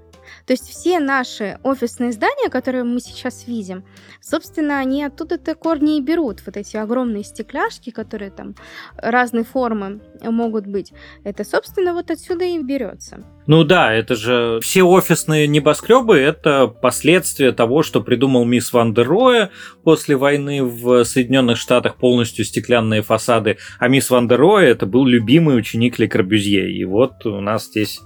То 0.47 0.53
есть 0.53 0.69
все 0.69 1.01
наши 1.01 1.59
офисные 1.63 2.13
здания, 2.13 2.49
которые 2.49 2.85
мы 2.85 3.01
сейчас 3.01 3.47
видим, 3.47 3.85
собственно, 4.21 4.79
они 4.79 5.05
оттуда-то 5.05 5.55
корни 5.55 5.99
и 5.99 6.03
берут. 6.03 6.43
Вот 6.47 6.57
эти 6.57 6.77
огромные 6.77 7.25
стекляшки, 7.25 7.91
которые 7.91 8.31
там 8.31 8.55
разной 8.97 9.45
формы 9.45 10.01
могут 10.23 10.67
быть. 10.67 10.93
Это, 11.25 11.45
собственно, 11.45 11.93
вот 11.93 12.11
отсюда 12.11 12.45
и 12.45 12.59
берется. 12.63 13.25
Ну 13.47 13.65
да, 13.65 13.93
это 13.93 14.15
же 14.15 14.61
все 14.63 14.83
офисные 14.85 15.49
небоскребы 15.49 16.17
это 16.17 16.69
последствия 16.69 17.53
того, 17.53 17.83
что 17.83 18.01
придумал 18.01 18.45
мисс 18.45 18.73
Ван 18.73 18.95
дер 18.95 19.09
Роя 19.09 19.51
после 19.83 20.17
войны 20.17 20.63
в 20.63 21.05
Соединенных 21.05 21.59
Штатах 21.59 21.97
полностью 21.97 22.45
стеклянные 22.45 23.03
фасады, 23.03 23.59
а 23.79 23.89
мисс 23.89 24.11
Ван 24.11 24.29
дер 24.29 24.39
Роя 24.39 24.69
это 24.69 24.87
был 24.87 25.05
любимый 25.05 25.59
ученик 25.59 25.99
Ле 25.99 26.09
Корбюзье. 26.09 26.71
И 26.71 26.85
вот 26.85 27.27
у 27.27 27.41
нас 27.41 27.67
здесь 27.67 28.01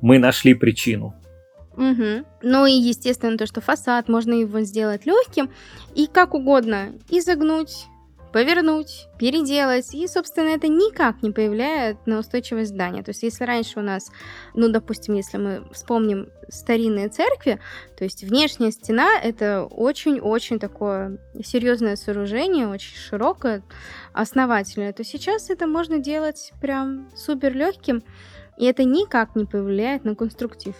мы 0.00 0.18
нашли 0.18 0.54
причину. 0.54 1.14
Угу. 1.76 2.24
Ну 2.42 2.66
и, 2.66 2.72
естественно, 2.72 3.36
то, 3.36 3.46
что 3.46 3.60
фасад 3.60 4.08
можно 4.08 4.32
его 4.32 4.60
сделать 4.62 5.06
легким 5.06 5.50
и 5.94 6.06
как 6.06 6.34
угодно 6.34 6.92
изогнуть, 7.10 7.86
повернуть, 8.32 9.08
переделать. 9.18 9.94
И, 9.94 10.06
собственно, 10.06 10.48
это 10.48 10.68
никак 10.68 11.22
не 11.22 11.30
повлияет 11.30 12.06
на 12.06 12.18
устойчивость 12.18 12.70
здания. 12.70 13.02
То 13.02 13.10
есть, 13.10 13.22
если 13.22 13.44
раньше 13.44 13.78
у 13.78 13.82
нас, 13.82 14.10
ну, 14.54 14.68
допустим, 14.68 15.14
если 15.14 15.38
мы 15.38 15.64
вспомним 15.72 16.28
старинные 16.48 17.08
церкви, 17.08 17.60
то 17.96 18.04
есть 18.04 18.24
внешняя 18.24 18.70
стена— 18.72 19.08
это 19.22 19.64
очень-очень 19.64 20.58
такое 20.58 21.18
серьезное 21.42 21.96
сооружение, 21.96 22.68
очень 22.68 22.96
широкое, 22.96 23.62
основательное, 24.12 24.92
то 24.92 25.02
сейчас 25.02 25.48
это 25.50 25.66
можно 25.66 25.98
делать 25.98 26.52
прям 26.60 27.08
супер 27.16 27.54
легким, 27.54 28.02
и 28.58 28.66
это 28.66 28.84
никак 28.84 29.34
не 29.34 29.44
повлияет 29.46 30.04
на 30.04 30.14
конструктив. 30.14 30.74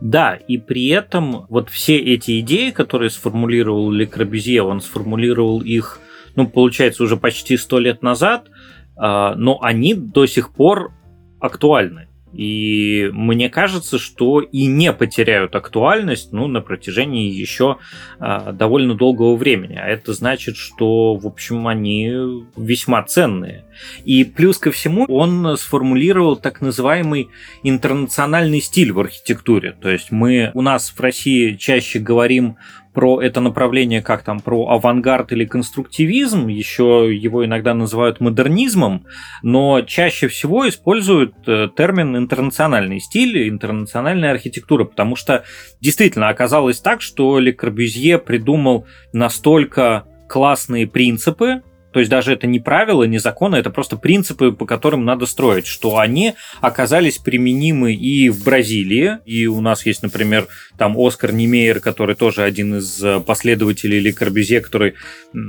Да, 0.00 0.34
и 0.34 0.58
при 0.58 0.88
этом 0.88 1.46
вот 1.48 1.70
все 1.70 1.96
эти 1.96 2.40
идеи, 2.40 2.70
которые 2.70 3.10
сформулировал 3.10 3.90
Ле 3.90 4.06
Корбюзье, 4.06 4.62
он 4.62 4.80
сформулировал 4.80 5.60
их, 5.60 6.00
ну, 6.36 6.48
получается, 6.48 7.04
уже 7.04 7.16
почти 7.16 7.56
сто 7.56 7.78
лет 7.78 8.02
назад, 8.02 8.48
а, 8.96 9.34
но 9.34 9.60
они 9.62 9.94
до 9.94 10.26
сих 10.26 10.52
пор 10.52 10.92
актуальны. 11.40 12.08
И 12.34 13.10
мне 13.12 13.48
кажется, 13.48 13.98
что 13.98 14.40
и 14.40 14.66
не 14.66 14.92
потеряют 14.92 15.54
актуальность 15.54 16.32
ну, 16.32 16.48
на 16.48 16.60
протяжении 16.60 17.30
еще 17.30 17.78
а, 18.18 18.52
довольно 18.52 18.94
долгого 18.94 19.36
времени. 19.36 19.76
А 19.76 19.86
это 19.86 20.12
значит, 20.12 20.56
что, 20.56 21.14
в 21.14 21.26
общем, 21.26 21.68
они 21.68 22.12
весьма 22.56 23.02
ценные. 23.04 23.64
И 24.04 24.24
плюс 24.24 24.58
ко 24.58 24.72
всему 24.72 25.04
он 25.04 25.56
сформулировал 25.56 26.36
так 26.36 26.60
называемый 26.60 27.28
интернациональный 27.62 28.60
стиль 28.60 28.92
в 28.92 29.00
архитектуре. 29.00 29.76
То 29.80 29.90
есть 29.90 30.10
мы 30.10 30.50
у 30.54 30.62
нас 30.62 30.90
в 30.90 31.00
России 31.00 31.54
чаще 31.54 31.98
говорим 31.98 32.56
про 32.94 33.20
это 33.20 33.40
направление 33.40 34.00
как 34.00 34.22
там 34.22 34.40
про 34.40 34.68
авангард 34.68 35.32
или 35.32 35.44
конструктивизм, 35.44 36.46
еще 36.46 37.10
его 37.12 37.44
иногда 37.44 37.74
называют 37.74 38.20
модернизмом, 38.20 39.04
но 39.42 39.82
чаще 39.82 40.28
всего 40.28 40.68
используют 40.68 41.34
э, 41.46 41.68
термин 41.76 42.16
интернациональный 42.16 43.00
стиль, 43.00 43.48
интернациональная 43.48 44.30
архитектура, 44.30 44.84
потому 44.84 45.16
что 45.16 45.42
действительно 45.80 46.28
оказалось 46.28 46.80
так, 46.80 47.02
что 47.02 47.40
Ле 47.40 47.52
Корбюзье 47.52 48.18
придумал 48.18 48.86
настолько 49.12 50.04
классные 50.28 50.86
принципы, 50.86 51.62
то 51.94 52.00
есть 52.00 52.10
даже 52.10 52.32
это 52.32 52.48
не 52.48 52.58
правила, 52.58 53.04
не 53.04 53.18
законы, 53.18 53.54
это 53.54 53.70
просто 53.70 53.96
принципы, 53.96 54.50
по 54.50 54.66
которым 54.66 55.04
надо 55.04 55.26
строить, 55.26 55.68
что 55.68 55.98
они 55.98 56.34
оказались 56.60 57.18
применимы 57.18 57.94
и 57.94 58.28
в 58.30 58.42
Бразилии, 58.42 59.18
и 59.24 59.46
у 59.46 59.60
нас 59.60 59.86
есть, 59.86 60.02
например, 60.02 60.48
там 60.76 60.96
Оскар 60.98 61.32
Немейер, 61.32 61.78
который 61.78 62.16
тоже 62.16 62.42
один 62.42 62.78
из 62.78 63.00
последователей 63.24 64.00
Ли 64.00 64.12
Корбюзье, 64.12 64.60
который 64.60 64.94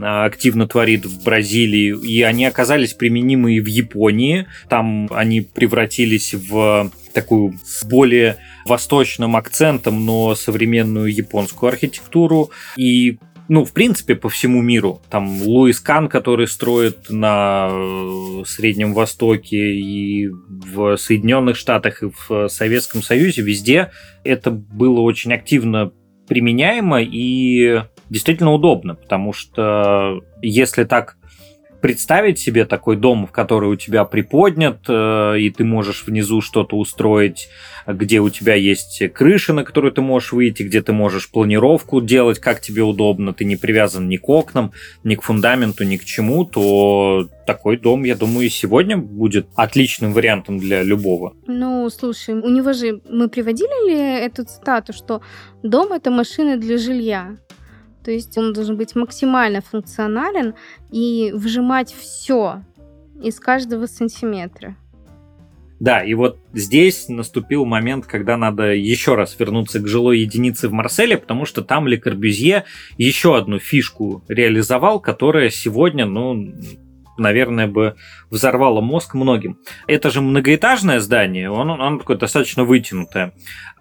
активно 0.04 0.68
творит 0.68 1.08
в 1.08 1.24
Бразилии, 1.24 1.98
и 2.00 2.22
они 2.22 2.46
оказались 2.46 2.94
применимы 2.94 3.56
и 3.56 3.60
в 3.60 3.66
Японии, 3.66 4.46
там 4.70 5.10
они 5.12 5.42
превратились 5.42 6.36
в 6.36 6.92
такую 7.12 7.58
с 7.66 7.84
более 7.86 8.38
восточным 8.68 9.36
акцентом, 9.36 10.06
но 10.06 10.36
современную 10.36 11.12
японскую 11.12 11.70
архитектуру. 11.70 12.52
И 12.78 13.18
ну, 13.48 13.64
в 13.64 13.74
принципе, 13.74 14.16
по 14.16 14.30
всему 14.30 14.62
миру. 14.62 15.02
Там 15.10 15.42
Луис 15.44 15.80
Кан, 15.80 16.08
который 16.08 16.48
строит 16.48 17.10
на 17.10 17.70
э, 17.70 18.44
Среднем 18.46 18.94
Востоке 18.94 19.76
и 19.76 20.28
в 20.28 20.98
Соединенных 20.98 21.56
Штатах, 21.56 22.04
и 22.04 22.10
в 22.28 22.48
Советском 22.48 23.04
Союзе, 23.04 23.42
везде 23.42 23.92
это 24.24 24.52
было 24.52 25.02
очень 25.02 25.34
активно 25.34 25.92
применяемо 26.28 27.02
и 27.02 27.84
действительно 28.10 28.52
удобно, 28.54 28.96
потому 28.96 29.34
что 29.34 30.22
если 30.42 30.84
так 30.84 31.18
представить 31.82 32.40
себе 32.40 32.66
такой 32.66 32.96
дом, 32.96 33.28
в 33.28 33.32
который 33.32 33.70
у 33.70 33.76
тебя 33.76 34.06
приподнят, 34.06 34.80
э, 34.88 35.40
и 35.40 35.50
ты 35.50 35.64
можешь 35.64 36.06
внизу 36.06 36.42
что-то 36.42 36.78
устроить, 36.78 37.50
где 37.88 38.20
у 38.20 38.30
тебя 38.30 38.56
есть 38.56 39.04
крыша, 39.14 39.54
на 39.54 39.64
которую 39.64 39.92
ты 39.92 40.02
можешь 40.02 40.32
выйти, 40.32 40.64
где 40.64 40.82
ты 40.82 40.94
можешь 40.94 41.30
планировку 41.30 42.02
делать, 42.02 42.40
как 42.40 42.62
тебе 42.62 42.82
удобно, 42.82 43.34
ты 43.34 43.46
не 43.46 43.56
привязан 43.56 44.10
ни 44.10 44.18
к 44.18 44.28
окнам, 44.28 44.72
ни 45.04 45.16
к 45.16 45.22
фундаменту, 45.22 45.84
ни 45.84 45.98
к 45.98 46.06
чему, 46.06 46.46
то 46.46 47.28
такой 47.46 47.78
дом, 47.78 48.04
я 48.04 48.16
думаю, 48.16 48.48
и 48.48 48.50
сегодня 48.50 48.98
будет 48.98 49.48
отличным 49.56 50.14
вариантом 50.14 50.58
для 50.58 50.84
любого. 50.84 51.36
Ну, 51.48 51.90
слушай, 51.90 52.34
у 52.34 52.50
него 52.50 52.74
же 52.74 53.02
мы 53.10 53.30
приводили 53.30 53.90
ли 53.90 54.26
эту 54.26 54.46
цитату, 54.46 54.94
что 54.94 55.22
дом 55.64 55.94
это 55.94 56.10
машина 56.10 56.58
для 56.58 56.78
жилья? 56.78 57.38
То 58.06 58.12
есть 58.12 58.38
он 58.38 58.54
должен 58.54 58.78
быть 58.78 58.96
максимально 58.96 59.62
функционален 59.62 60.54
и 60.92 61.32
выжимать 61.34 61.92
все 61.92 62.62
из 63.20 63.40
каждого 63.40 63.88
сантиметра. 63.88 64.76
Да, 65.80 66.04
и 66.04 66.14
вот 66.14 66.38
здесь 66.54 67.10
наступил 67.10 67.66
момент, 67.66 68.06
когда 68.06 68.38
надо 68.38 68.74
еще 68.74 69.16
раз 69.16 69.36
вернуться 69.38 69.80
к 69.80 69.88
жилой 69.88 70.20
единице 70.20 70.70
в 70.70 70.72
Марселе, 70.72 71.18
потому 71.18 71.46
что 71.46 71.64
там 71.64 71.88
Ле 71.88 71.98
Корбюзье 71.98 72.66
еще 72.98 73.36
одну 73.36 73.58
фишку 73.58 74.24
реализовал, 74.28 75.00
которая 75.00 75.50
сегодня, 75.50 76.06
ну, 76.06 76.54
наверное, 77.18 77.68
бы 77.68 77.96
взорвало 78.30 78.82
мозг 78.82 79.16
многим. 79.16 79.58
Это 79.88 80.12
же 80.12 80.22
многоэтажное 80.22 81.00
здание, 81.00 81.50
оно, 81.50 81.74
оно 81.74 81.98
такое 81.98 82.18
достаточно 82.18 82.64
вытянутое. 82.66 83.34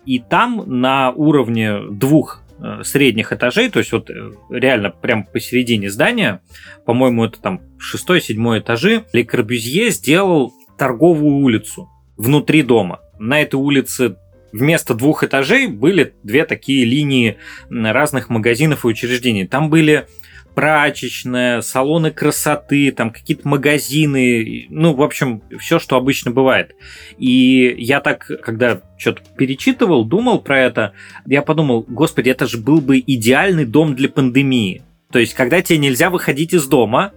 И 0.07 0.19
там 0.19 0.65
на 0.67 1.13
уровне 1.13 1.79
двух 1.91 2.44
средних 2.83 3.33
этажей, 3.33 3.71
то 3.71 3.79
есть 3.81 3.93
вот 3.93 4.11
э, 4.11 4.31
реально 4.51 4.91
прям 4.91 5.25
посередине 5.25 5.91
здания, 5.91 6.41
по-моему, 6.87 7.25
это 7.25 7.41
там 7.41 7.61
шестой-седьмой 7.79 8.61
этажи, 8.61 9.05
Ле 9.13 9.25
Корбюзье 9.25 9.91
сделал 9.91 10.53
торговую 10.79 11.37
улицу 11.37 11.89
внутри 12.17 12.63
дома. 12.63 13.01
На 13.19 13.41
этой 13.43 13.57
улице 13.57 14.17
вместо 14.53 14.95
двух 14.95 15.25
этажей 15.25 15.67
были 15.67 16.15
две 16.23 16.45
такие 16.45 16.85
линии 16.85 17.39
разных 17.69 18.29
магазинов 18.29 18.85
и 18.85 18.89
учреждений. 18.89 19.47
Там 19.47 19.69
были 19.69 20.07
прачечная, 20.55 21.61
салоны 21.61 22.11
красоты, 22.11 22.93
там 22.93 23.11
какие-то 23.11 23.47
магазины, 23.49 24.67
ну, 24.71 24.95
в 24.95 25.03
общем, 25.03 25.43
все, 25.59 25.79
что 25.79 25.97
обычно 25.97 26.31
бывает. 26.31 26.75
И 27.19 27.75
я 27.79 28.01
так, 28.01 28.31
когда 28.43 28.81
что-то 28.97 29.23
перечитывал, 29.37 30.05
думал 30.05 30.41
про 30.41 30.61
это, 30.61 30.93
я 31.27 31.43
подумал, 31.43 31.85
господи, 31.89 32.31
это 32.31 32.47
же 32.47 32.59
был 32.59 32.81
бы 32.81 32.99
идеальный 32.99 33.67
дом 33.67 33.95
для 33.95 34.09
пандемии. 34.09 34.83
То 35.11 35.19
есть, 35.19 35.35
когда 35.35 35.61
тебе 35.61 35.79
нельзя 35.79 36.11
выходить 36.11 36.55
из 36.55 36.67
дома, 36.67 37.13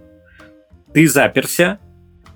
ты 0.92 1.06
заперся, 1.06 1.78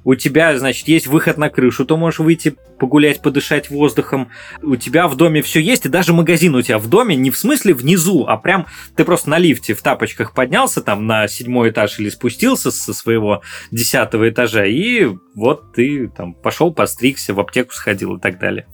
у 0.04 0.14
тебя, 0.14 0.58
значит, 0.58 0.88
есть 0.88 1.06
выход 1.06 1.38
на 1.38 1.48
крышу, 1.48 1.84
то 1.84 1.96
можешь 1.96 2.20
выйти 2.20 2.56
погулять, 2.78 3.22
подышать 3.22 3.70
воздухом. 3.70 4.30
У 4.62 4.76
тебя 4.76 5.08
в 5.08 5.16
доме 5.16 5.42
все 5.42 5.60
есть, 5.60 5.86
и 5.86 5.88
даже 5.88 6.12
магазин 6.12 6.54
у 6.54 6.62
тебя 6.62 6.78
в 6.78 6.88
доме 6.88 7.14
не 7.16 7.30
в 7.30 7.38
смысле 7.38 7.74
внизу, 7.74 8.24
а 8.26 8.36
прям 8.36 8.66
ты 8.96 9.04
просто 9.04 9.30
на 9.30 9.38
лифте 9.38 9.74
в 9.74 9.82
тапочках 9.82 10.34
поднялся 10.34 10.82
там 10.82 11.06
на 11.06 11.28
седьмой 11.28 11.70
этаж 11.70 11.98
или 12.00 12.08
спустился 12.08 12.70
со 12.70 12.92
своего 12.92 13.42
десятого 13.70 14.28
этажа, 14.28 14.64
и 14.66 15.08
вот 15.34 15.72
ты 15.72 16.08
там 16.08 16.34
пошел, 16.34 16.72
постригся, 16.72 17.34
в 17.34 17.40
аптеку 17.40 17.72
сходил 17.72 18.16
и 18.16 18.20
так 18.20 18.38
далее. 18.38 18.66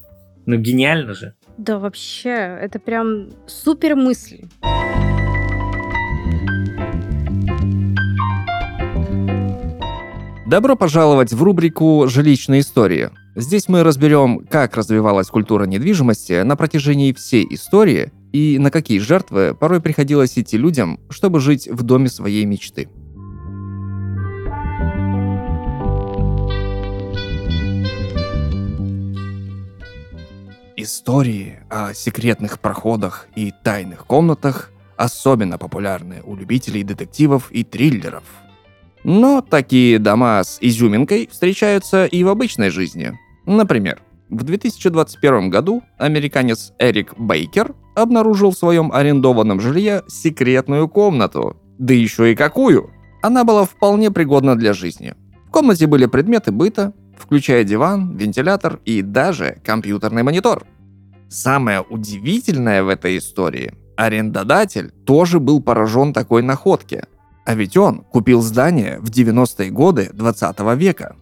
Ну, 0.46 0.56
гениально 0.56 1.12
же. 1.12 1.34
Да, 1.58 1.78
вообще, 1.78 2.30
это 2.30 2.78
прям 2.78 3.28
супер 3.46 3.96
мысль. 3.96 4.44
Добро 10.48 10.76
пожаловать 10.76 11.34
в 11.34 11.42
рубрику 11.42 12.06
«Жилищные 12.08 12.62
истории». 12.62 13.10
Здесь 13.36 13.68
мы 13.68 13.82
разберем, 13.82 14.46
как 14.50 14.78
развивалась 14.78 15.28
культура 15.28 15.64
недвижимости 15.64 16.40
на 16.40 16.56
протяжении 16.56 17.12
всей 17.12 17.46
истории 17.50 18.12
и 18.32 18.58
на 18.58 18.70
какие 18.70 18.98
жертвы 18.98 19.54
порой 19.54 19.82
приходилось 19.82 20.38
идти 20.38 20.56
людям, 20.56 21.00
чтобы 21.10 21.40
жить 21.40 21.68
в 21.68 21.82
доме 21.82 22.08
своей 22.08 22.46
мечты. 22.46 22.88
Истории 30.76 31.58
о 31.68 31.92
секретных 31.92 32.58
проходах 32.58 33.28
и 33.36 33.52
тайных 33.62 34.06
комнатах 34.06 34.70
особенно 34.96 35.58
популярны 35.58 36.22
у 36.24 36.34
любителей 36.34 36.84
детективов 36.84 37.52
и 37.52 37.64
триллеров– 37.64 38.24
но 39.08 39.40
такие 39.40 39.98
дома 39.98 40.44
с 40.44 40.58
изюминкой 40.60 41.30
встречаются 41.32 42.04
и 42.04 42.22
в 42.24 42.28
обычной 42.28 42.68
жизни. 42.68 43.18
Например, 43.46 44.02
в 44.28 44.42
2021 44.42 45.48
году 45.48 45.82
американец 45.96 46.74
Эрик 46.78 47.18
Бейкер 47.18 47.74
обнаружил 47.94 48.50
в 48.50 48.58
своем 48.58 48.92
арендованном 48.92 49.62
жилье 49.62 50.02
секретную 50.08 50.90
комнату. 50.90 51.56
Да 51.78 51.94
еще 51.94 52.32
и 52.32 52.36
какую! 52.36 52.90
Она 53.22 53.44
была 53.44 53.64
вполне 53.64 54.10
пригодна 54.10 54.56
для 54.56 54.74
жизни. 54.74 55.14
В 55.46 55.52
комнате 55.52 55.86
были 55.86 56.04
предметы 56.04 56.52
быта, 56.52 56.92
включая 57.16 57.64
диван, 57.64 58.14
вентилятор 58.14 58.78
и 58.84 59.00
даже 59.00 59.56
компьютерный 59.64 60.22
монитор. 60.22 60.66
Самое 61.30 61.80
удивительное 61.80 62.82
в 62.82 62.88
этой 62.88 63.16
истории– 63.16 63.72
арендодатель 63.96 64.90
тоже 65.06 65.40
был 65.40 65.62
поражен 65.62 66.12
такой 66.12 66.42
находке– 66.42 67.06
А 67.48 67.54
ведь 67.54 67.78
он 67.78 68.02
купил 68.02 68.42
здание 68.42 68.98
в 69.00 69.08
90-е 69.08 69.70
годы 69.70 70.10
20 70.12 70.60
века. 70.76 71.16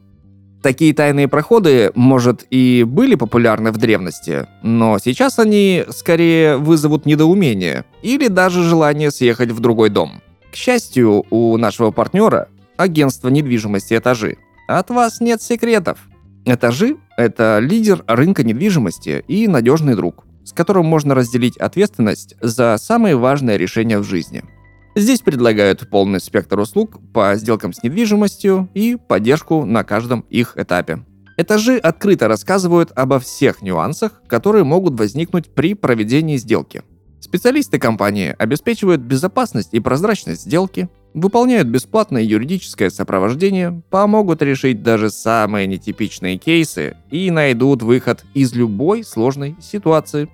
Такие 0.60 0.92
тайные 0.92 1.28
проходы, 1.28 1.92
может, 1.94 2.44
и 2.50 2.82
были 2.82 3.14
популярны 3.14 3.70
в 3.70 3.76
древности, 3.76 4.48
но 4.60 4.98
сейчас 4.98 5.38
они 5.38 5.84
скорее 5.90 6.56
вызовут 6.56 7.06
недоумение 7.06 7.84
или 8.02 8.26
даже 8.26 8.64
желание 8.64 9.12
съехать 9.12 9.52
в 9.52 9.60
другой 9.60 9.88
дом. 9.88 10.20
К 10.50 10.56
счастью, 10.56 11.24
у 11.30 11.56
нашего 11.58 11.92
партнера, 11.92 12.48
агентства 12.76 13.28
недвижимости 13.28 13.94
«Этажи», 13.94 14.36
от 14.66 14.90
вас 14.90 15.20
нет 15.20 15.40
секретов. 15.40 16.00
«Этажи»— 16.44 16.96
это 17.16 17.60
лидер 17.62 18.02
рынка 18.08 18.42
недвижимости 18.42 19.24
и 19.28 19.46
надежный 19.46 19.94
друг, 19.94 20.24
с 20.44 20.52
которым 20.52 20.86
можно 20.86 21.14
разделить 21.14 21.56
ответственность 21.56 22.34
за 22.40 22.76
самые 22.78 23.14
важные 23.14 23.58
решения 23.58 24.00
в 24.00 24.02
жизни– 24.02 24.42
Здесь 24.96 25.20
предлагают 25.20 25.90
полный 25.90 26.20
спектр 26.20 26.58
услуг 26.58 26.98
по 27.12 27.36
сделкам 27.36 27.74
с 27.74 27.82
недвижимостью 27.82 28.70
и 28.72 28.96
поддержку 28.96 29.66
на 29.66 29.84
каждом 29.84 30.20
их 30.30 30.54
этапе. 30.56 31.04
Этажи 31.36 31.76
открыто 31.76 32.28
рассказывают 32.28 32.92
обо 32.96 33.20
всех 33.20 33.60
нюансах, 33.60 34.22
которые 34.26 34.64
могут 34.64 34.98
возникнуть 34.98 35.50
при 35.54 35.74
проведении 35.74 36.38
сделки. 36.38 36.82
Специалисты 37.20 37.78
компании 37.78 38.34
обеспечивают 38.38 39.02
безопасность 39.02 39.74
и 39.74 39.80
прозрачность 39.80 40.44
сделки, 40.44 40.88
выполняют 41.12 41.68
бесплатное 41.68 42.22
юридическое 42.22 42.88
сопровождение, 42.88 43.82
помогут 43.90 44.40
решить 44.40 44.82
даже 44.82 45.10
самые 45.10 45.66
нетипичные 45.66 46.38
кейсы 46.38 46.96
и 47.10 47.30
найдут 47.30 47.82
выход 47.82 48.24
из 48.32 48.54
любой 48.54 49.04
сложной 49.04 49.56
ситуации. 49.60 50.30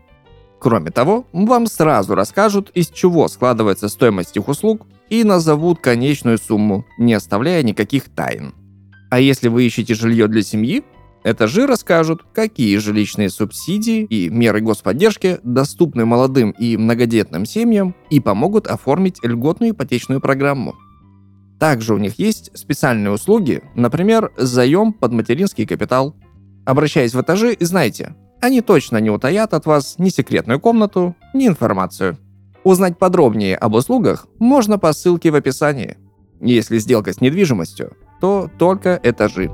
Кроме 0.63 0.93
того, 0.93 1.27
вам 1.33 1.67
сразу 1.67 2.15
расскажут, 2.15 2.71
из 2.73 2.89
чего 2.89 3.27
складывается 3.27 3.89
стоимость 3.89 4.37
их 4.37 4.47
услуг 4.47 4.87
и 5.09 5.25
назовут 5.25 5.81
конечную 5.81 6.39
сумму, 6.39 6.87
не 6.99 7.15
оставляя 7.15 7.65
никаких 7.65 8.05
тайн. 8.05 8.55
А 9.11 9.19
если 9.19 9.49
вы 9.49 9.65
ищете 9.65 9.95
жилье 9.95 10.29
для 10.29 10.43
семьи, 10.43 10.85
этажи 11.25 11.67
расскажут, 11.67 12.23
какие 12.33 12.77
жилищные 12.77 13.29
субсидии 13.29 14.05
и 14.05 14.29
меры 14.29 14.61
господдержки 14.61 15.41
доступны 15.43 16.05
молодым 16.05 16.53
и 16.53 16.77
многодетным 16.77 17.45
семьям 17.45 17.97
и 18.09 18.21
помогут 18.21 18.69
оформить 18.69 19.19
льготную 19.25 19.73
ипотечную 19.73 20.21
программу. 20.21 20.77
Также 21.59 21.93
у 21.93 21.99
них 21.99 22.21
есть 22.21 22.57
специальные 22.57 23.11
услуги, 23.11 23.65
например, 23.75 24.31
заем 24.37 24.93
под 24.93 25.11
материнский 25.13 25.67
капитал. 25.67 26.15
Обращаясь 26.65 27.15
в 27.15 27.21
этажи, 27.21 27.57
знайте, 27.59 28.15
они 28.43 28.61
точно 28.61 28.97
не 28.97 29.09
утаят 29.09 29.55
от 29.55 29.67
вас 29.67 29.95
ни 29.99 30.09
секретную 30.09 30.59
комнату, 30.59 31.15
ни 31.33 31.47
информацию. 31.47 32.19
Узнать 32.65 32.99
подробнее 32.99 33.57
об 33.57 33.75
услугах 33.75 34.27
можно 34.41 34.81
по 34.81 34.93
ссылке 34.93 35.31
в 35.31 35.37
описании. 35.37 35.97
Если 36.41 36.79
сделка 36.79 37.13
с 37.13 37.21
недвижимостью, 37.21 37.97
то 38.21 38.51
только 38.59 38.99
этажи. 39.05 39.49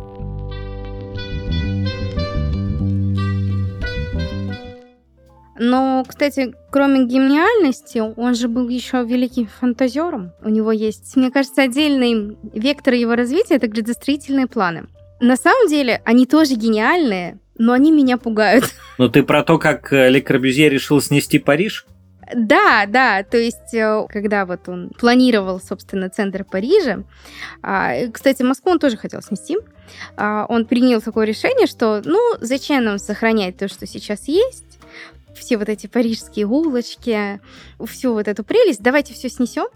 Но, 5.60 6.04
кстати, 6.08 6.54
кроме 6.70 7.04
гениальности, 7.04 7.98
он 7.98 8.34
же 8.34 8.48
был 8.48 8.68
еще 8.70 9.04
великим 9.04 9.48
фантазером. 9.48 10.32
У 10.42 10.48
него 10.48 10.72
есть, 10.72 11.14
мне 11.14 11.30
кажется, 11.30 11.62
отдельный 11.62 12.38
вектор 12.54 12.94
его 12.94 13.16
развития, 13.16 13.56
это 13.56 13.68
градостроительные 13.68 14.46
планы. 14.46 14.86
На 15.20 15.36
самом 15.36 15.68
деле, 15.68 16.00
они 16.04 16.26
тоже 16.26 16.54
гениальные, 16.54 17.40
но 17.58 17.72
они 17.72 17.92
меня 17.92 18.16
пугают. 18.16 18.64
Ну 18.98 19.08
ты 19.08 19.22
про 19.22 19.44
то, 19.44 19.58
как 19.58 19.92
э, 19.92 20.08
Ле 20.08 20.20
Корбюзье 20.20 20.68
решил 20.68 21.00
снести 21.00 21.38
Париж? 21.38 21.86
Да, 22.34 22.84
да, 22.86 23.22
то 23.22 23.38
есть, 23.38 23.72
э, 23.72 24.06
когда 24.08 24.44
вот 24.44 24.68
он 24.68 24.90
планировал, 24.90 25.60
собственно, 25.60 26.10
центр 26.10 26.44
Парижа, 26.44 27.04
а, 27.62 27.94
кстати, 28.12 28.42
Москву 28.42 28.72
он 28.72 28.78
тоже 28.78 28.96
хотел 28.96 29.22
снести, 29.22 29.56
а, 30.16 30.46
он 30.48 30.66
принял 30.66 31.00
такое 31.00 31.26
решение, 31.26 31.66
что, 31.66 32.02
ну, 32.04 32.18
зачем 32.40 32.84
нам 32.84 32.98
сохранять 32.98 33.56
то, 33.56 33.68
что 33.68 33.86
сейчас 33.86 34.28
есть, 34.28 34.78
все 35.34 35.56
вот 35.56 35.68
эти 35.68 35.86
парижские 35.86 36.46
улочки, 36.46 37.40
всю 37.86 38.12
вот 38.12 38.28
эту 38.28 38.44
прелесть, 38.44 38.82
давайте 38.82 39.14
все 39.14 39.28
снесем, 39.28 39.68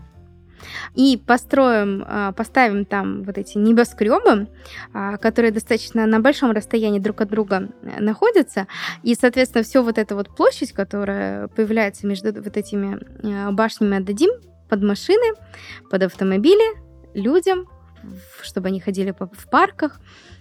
и 0.95 1.17
построим, 1.17 2.05
а, 2.07 2.33
поставим 2.33 2.85
там 2.85 3.23
вот 3.23 3.39
эти 3.39 3.59
небоскребы, 3.59 4.49
а, 4.93 5.17
которые 5.17 5.53
достаточно 5.53 6.07
на 6.07 6.21
большом 6.21 6.53
расстоянии 6.53 6.99
друг 6.99 7.21
от 7.21 7.29
друга 7.29 7.69
э, 7.83 8.01
находятся, 8.01 8.67
и, 9.03 9.15
соответственно, 9.15 9.65
все 9.65 9.83
вот 9.83 9.99
эта 9.99 10.15
вот 10.15 10.35
площадь, 10.35 10.73
которая 10.73 11.49
появляется 11.49 12.07
между 12.07 12.33
вот 12.33 12.57
этими 12.57 12.99
э, 13.23 13.51
башнями, 13.53 13.99
отдадим 13.99 14.31
под 14.69 14.83
машины, 14.83 15.35
под 15.91 16.03
автомобили, 16.05 16.83
людям, 17.15 17.69
чтобы 18.43 18.69
они 18.69 18.81
ходили 18.81 19.15
в 19.19 19.51
парках. 19.51 20.01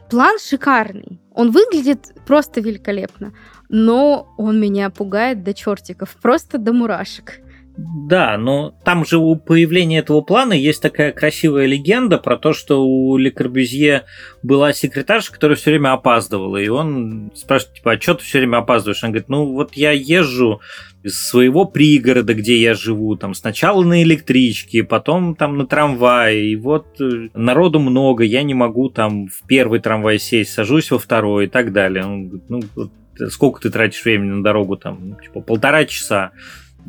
План 0.09 0.39
шикарный. 0.39 1.21
Он 1.33 1.51
выглядит 1.51 2.13
просто 2.25 2.59
великолепно, 2.59 3.33
но 3.69 4.33
он 4.37 4.59
меня 4.59 4.89
пугает 4.89 5.43
до 5.43 5.53
чертиков, 5.53 6.17
просто 6.21 6.57
до 6.57 6.73
мурашек. 6.73 7.39
Да, 7.77 8.37
но 8.37 8.75
там 8.83 9.05
же 9.05 9.17
у 9.17 9.35
появления 9.35 9.99
этого 9.99 10.21
плана 10.21 10.53
есть 10.53 10.81
такая 10.81 11.11
красивая 11.11 11.65
легенда 11.65 12.17
про 12.17 12.37
то, 12.37 12.53
что 12.53 12.85
у 12.85 13.15
Ле 13.17 13.31
Корбюзье 13.31 14.03
была 14.43 14.73
секретарша, 14.73 15.31
которая 15.31 15.55
все 15.55 15.71
время 15.71 15.93
опаздывала. 15.93 16.57
И 16.57 16.67
он 16.67 17.31
спрашивает, 17.33 17.77
типа, 17.77 17.93
а 17.93 18.01
что 18.01 18.15
ты 18.15 18.23
все 18.23 18.39
время 18.39 18.57
опаздываешь? 18.57 19.03
Он 19.03 19.11
говорит, 19.11 19.29
ну 19.29 19.45
вот 19.45 19.73
я 19.73 19.91
езжу 19.91 20.61
из 21.03 21.21
своего 21.21 21.65
пригорода, 21.65 22.33
где 22.33 22.61
я 22.61 22.73
живу, 22.73 23.15
там 23.15 23.33
сначала 23.33 23.83
на 23.83 24.03
электричке, 24.03 24.83
потом 24.83 25.35
там 25.35 25.57
на 25.57 25.65
трамвае, 25.65 26.51
и 26.51 26.55
вот 26.55 26.99
э, 26.99 27.29
народу 27.33 27.79
много, 27.79 28.23
я 28.23 28.43
не 28.43 28.53
могу 28.53 28.89
там 28.89 29.27
в 29.27 29.47
первый 29.47 29.79
трамвай 29.79 30.19
сесть, 30.19 30.53
сажусь 30.53 30.91
во 30.91 30.99
второй 30.99 31.45
и 31.45 31.47
так 31.47 31.71
далее. 31.71 32.05
Он 32.05 32.27
говорит, 32.27 32.49
ну 32.49 32.61
вот, 32.75 32.91
сколько 33.29 33.61
ты 33.61 33.69
тратишь 33.69 34.03
времени 34.03 34.31
на 34.31 34.43
дорогу, 34.43 34.77
там, 34.77 35.17
типа 35.21 35.41
полтора 35.41 35.85
часа. 35.85 36.31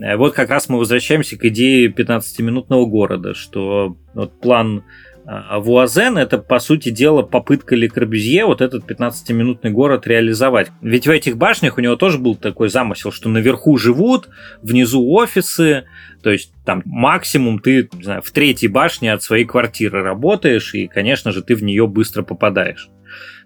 Э, 0.00 0.16
вот 0.16 0.34
как 0.34 0.50
раз 0.50 0.68
мы 0.68 0.78
возвращаемся 0.78 1.36
к 1.36 1.44
идее 1.44 1.88
15-минутного 1.88 2.86
города, 2.86 3.34
что 3.34 3.96
вот 4.14 4.40
план 4.40 4.84
а, 5.24 5.60
Вуазен 5.60 6.18
это, 6.18 6.38
по 6.38 6.58
сути 6.58 6.90
дела, 6.90 7.22
попытка 7.22 7.76
Ле 7.76 7.88
Корбюзье 7.88 8.44
вот 8.44 8.60
этот 8.60 8.90
15-минутный 8.90 9.70
город 9.70 10.06
реализовать. 10.06 10.72
Ведь 10.80 11.06
в 11.06 11.10
этих 11.10 11.36
башнях 11.36 11.78
у 11.78 11.80
него 11.80 11.94
тоже 11.94 12.18
был 12.18 12.34
такой 12.34 12.68
замысел, 12.68 13.12
что 13.12 13.28
наверху 13.28 13.76
живут, 13.76 14.28
внизу 14.62 15.08
офисы, 15.08 15.84
то 16.22 16.30
есть 16.30 16.52
там 16.64 16.82
максимум 16.84 17.60
ты, 17.60 17.88
не 17.92 18.02
знаю, 18.02 18.22
в 18.22 18.30
третьей 18.32 18.68
башне 18.68 19.12
от 19.12 19.22
своей 19.22 19.44
квартиры 19.44 20.02
работаешь, 20.02 20.74
и, 20.74 20.88
конечно 20.88 21.30
же, 21.30 21.42
ты 21.42 21.54
в 21.54 21.62
нее 21.62 21.86
быстро 21.86 22.22
попадаешь. 22.22 22.90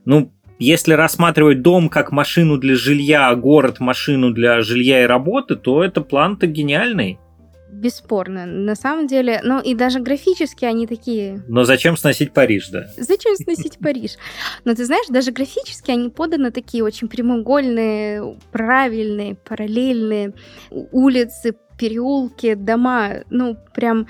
Ну, 0.06 0.32
если 0.58 0.92
рассматривать 0.92 1.62
дом 1.62 1.88
как 1.88 2.12
машину 2.12 2.58
для 2.58 2.76
жилья, 2.76 3.28
а 3.28 3.36
город 3.36 3.80
машину 3.80 4.32
для 4.32 4.62
жилья 4.62 5.04
и 5.04 5.06
работы, 5.06 5.56
то 5.56 5.84
это 5.84 6.00
план-то 6.00 6.46
гениальный. 6.46 7.18
Бесспорно. 7.70 8.46
На 8.46 8.74
самом 8.74 9.06
деле, 9.06 9.40
ну 9.44 9.60
и 9.60 9.74
даже 9.74 10.00
графически 10.00 10.64
они 10.64 10.86
такие... 10.86 11.42
Но 11.46 11.64
зачем 11.64 11.96
сносить 11.96 12.32
Париж, 12.32 12.68
да? 12.70 12.86
Зачем 12.96 13.36
сносить 13.36 13.78
Париж? 13.78 14.16
Но 14.64 14.74
ты 14.74 14.86
знаешь, 14.86 15.06
даже 15.08 15.30
графически 15.30 15.90
они 15.90 16.08
поданы 16.08 16.52
такие 16.52 16.82
очень 16.82 17.08
прямоугольные, 17.08 18.38
правильные, 18.50 19.34
параллельные 19.34 20.32
улицы, 20.70 21.54
переулки, 21.78 22.54
дома, 22.54 23.24
ну, 23.28 23.58
прям 23.74 24.06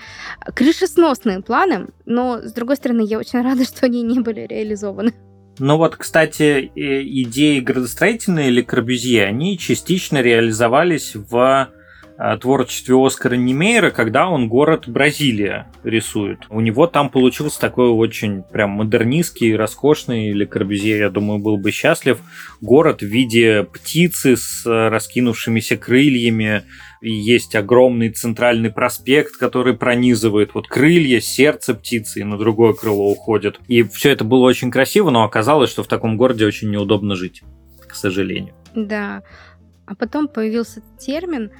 крышесносные 0.54 1.42
планы, 1.42 1.88
но, 2.04 2.40
с 2.40 2.52
другой 2.52 2.76
стороны, 2.76 3.02
я 3.04 3.18
очень 3.18 3.42
рада, 3.42 3.64
что 3.64 3.86
они 3.86 4.02
не 4.02 4.20
были 4.20 4.46
реализованы. 4.46 5.12
Но 5.58 5.78
вот, 5.78 5.96
кстати, 5.96 6.70
идеи 6.74 7.60
градостроительные 7.60 8.48
или 8.48 8.62
Корбюзье, 8.62 9.24
они 9.24 9.58
частично 9.58 10.20
реализовались 10.20 11.14
в 11.14 11.70
а, 12.18 12.38
творчестве 12.38 12.96
Оскара 12.96 13.34
Немейра, 13.34 13.90
когда 13.90 14.28
он 14.28 14.48
город 14.48 14.88
Бразилия 14.88 15.66
рисует. 15.84 16.46
У 16.48 16.60
него 16.60 16.86
там 16.86 17.10
получился 17.10 17.60
такой 17.60 17.90
очень 17.90 18.42
прям 18.42 18.70
модернистский, 18.70 19.54
роскошный, 19.54 20.28
или 20.28 20.46
Корбюзье, 20.46 20.98
я 20.98 21.10
думаю, 21.10 21.40
был 21.40 21.58
бы 21.58 21.70
счастлив, 21.72 22.18
город 22.62 23.00
в 23.02 23.06
виде 23.06 23.64
птицы 23.64 24.36
с 24.36 24.64
раскинувшимися 24.64 25.76
крыльями, 25.76 26.62
и 27.06 27.12
есть 27.12 27.54
огромный 27.54 28.10
центральный 28.10 28.70
проспект, 28.70 29.36
который 29.36 29.76
пронизывает 29.76 30.54
вот 30.54 30.66
крылья, 30.66 31.20
сердце 31.20 31.74
птицы 31.74 32.20
и 32.20 32.24
на 32.24 32.36
другое 32.36 32.72
крыло 32.72 33.08
уходит. 33.08 33.60
И 33.68 33.84
все 33.84 34.10
это 34.10 34.24
было 34.24 34.44
очень 34.44 34.72
красиво, 34.72 35.10
но 35.10 35.22
оказалось, 35.22 35.70
что 35.70 35.84
в 35.84 35.86
таком 35.86 36.16
городе 36.16 36.44
очень 36.44 36.68
неудобно 36.70 37.14
жить, 37.14 37.42
к 37.86 37.94
сожалению. 37.94 38.54
Да. 38.74 39.22
А 39.86 39.94
потом 39.94 40.26
появился 40.26 40.82
термин 40.98 41.52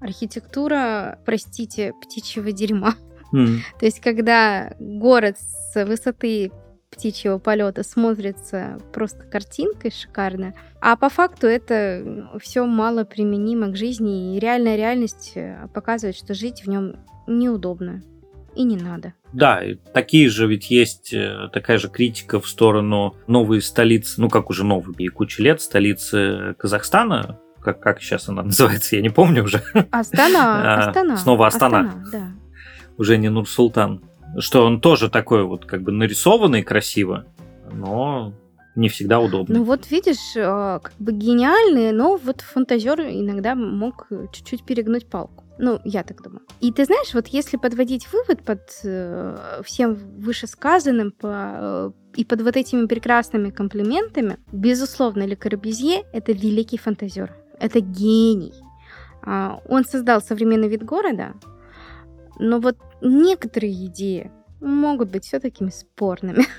архитектура, 0.00 1.18
простите, 1.26 1.92
птичьего 2.00 2.50
дерьма. 2.50 2.94
Mm. 3.34 3.58
То 3.78 3.84
есть, 3.84 4.00
когда 4.00 4.74
город 4.78 5.36
с 5.38 5.84
высоты 5.84 6.50
птичьего 6.94 7.38
полета 7.38 7.82
смотрится 7.82 8.78
просто 8.92 9.24
картинкой 9.24 9.90
шикарно, 9.90 10.54
а 10.80 10.96
по 10.96 11.08
факту 11.08 11.46
это 11.46 12.28
все 12.40 12.64
мало 12.66 13.04
применимо 13.04 13.68
к 13.68 13.76
жизни, 13.76 14.36
и 14.36 14.40
реальная 14.40 14.76
реальность 14.76 15.32
э, 15.34 15.66
показывает, 15.74 16.16
что 16.16 16.34
жить 16.34 16.62
в 16.64 16.68
нем 16.68 16.96
неудобно. 17.26 18.02
и 18.54 18.62
не 18.64 18.76
надо. 18.76 19.14
Да, 19.32 19.62
такие 19.92 20.28
же 20.28 20.46
ведь 20.46 20.70
есть 20.70 21.12
э, 21.12 21.48
такая 21.52 21.78
же 21.78 21.88
критика 21.88 22.38
в 22.40 22.46
сторону 22.48 23.16
новой 23.26 23.60
столицы, 23.60 24.20
ну 24.20 24.28
как 24.28 24.48
уже 24.50 24.64
новой, 24.64 24.94
ей 24.98 25.08
куча 25.08 25.42
лет, 25.42 25.60
столицы 25.60 26.54
Казахстана, 26.58 27.40
как, 27.60 27.80
как 27.80 28.00
сейчас 28.00 28.28
она 28.28 28.42
называется, 28.50 28.94
я 28.96 29.02
не 29.02 29.10
помню 29.10 29.42
уже. 29.44 29.62
Астана, 29.90 30.74
А, 30.84 30.88
Астана. 30.88 31.16
снова 31.16 31.46
Астана. 31.48 31.80
Астана, 31.80 32.04
да. 32.12 32.28
Уже 32.96 33.16
не 33.16 33.28
Нур-Султан. 33.28 34.02
Что 34.38 34.64
он 34.64 34.80
тоже 34.80 35.10
такой 35.10 35.44
вот 35.44 35.64
как 35.64 35.82
бы 35.82 35.92
нарисованный 35.92 36.62
красиво, 36.62 37.26
но 37.72 38.32
не 38.76 38.88
всегда 38.88 39.20
удобный. 39.20 39.58
Ну 39.58 39.64
вот 39.64 39.90
видишь, 39.90 40.36
э, 40.36 40.80
как 40.82 40.92
бы 40.98 41.12
гениальный, 41.12 41.92
но 41.92 42.16
вот 42.16 42.40
фантазер 42.40 43.00
иногда 43.00 43.54
мог 43.54 44.08
чуть-чуть 44.32 44.64
перегнуть 44.64 45.06
палку. 45.06 45.44
Ну, 45.58 45.80
я 45.84 46.02
так 46.02 46.20
думаю. 46.22 46.42
И 46.60 46.72
ты 46.72 46.84
знаешь, 46.84 47.14
вот 47.14 47.28
если 47.28 47.56
подводить 47.56 48.12
вывод 48.12 48.42
под 48.42 48.60
э, 48.82 49.62
всем 49.64 49.94
вышесказанным 49.94 51.12
по, 51.12 51.28
э, 51.32 51.90
и 52.16 52.24
под 52.24 52.42
вот 52.42 52.56
этими 52.56 52.86
прекрасными 52.86 53.50
комплиментами, 53.50 54.38
безусловно, 54.50 55.24
Ле 55.24 55.36
Корбюзье— 55.36 56.04
это 56.12 56.32
великий 56.32 56.78
фантазер. 56.78 57.32
Это 57.60 57.78
гений. 57.78 58.54
А, 59.22 59.60
Он 59.68 59.84
создал 59.84 60.20
современный 60.20 60.68
вид 60.68 60.82
города, 60.82 61.34
но 62.38 62.60
вот 62.60 62.76
некоторые 63.00 63.86
идеи 63.86 64.30
могут 64.60 65.10
быть 65.10 65.24
все 65.24 65.40
такими 65.40 65.70
спорными. 65.70 66.44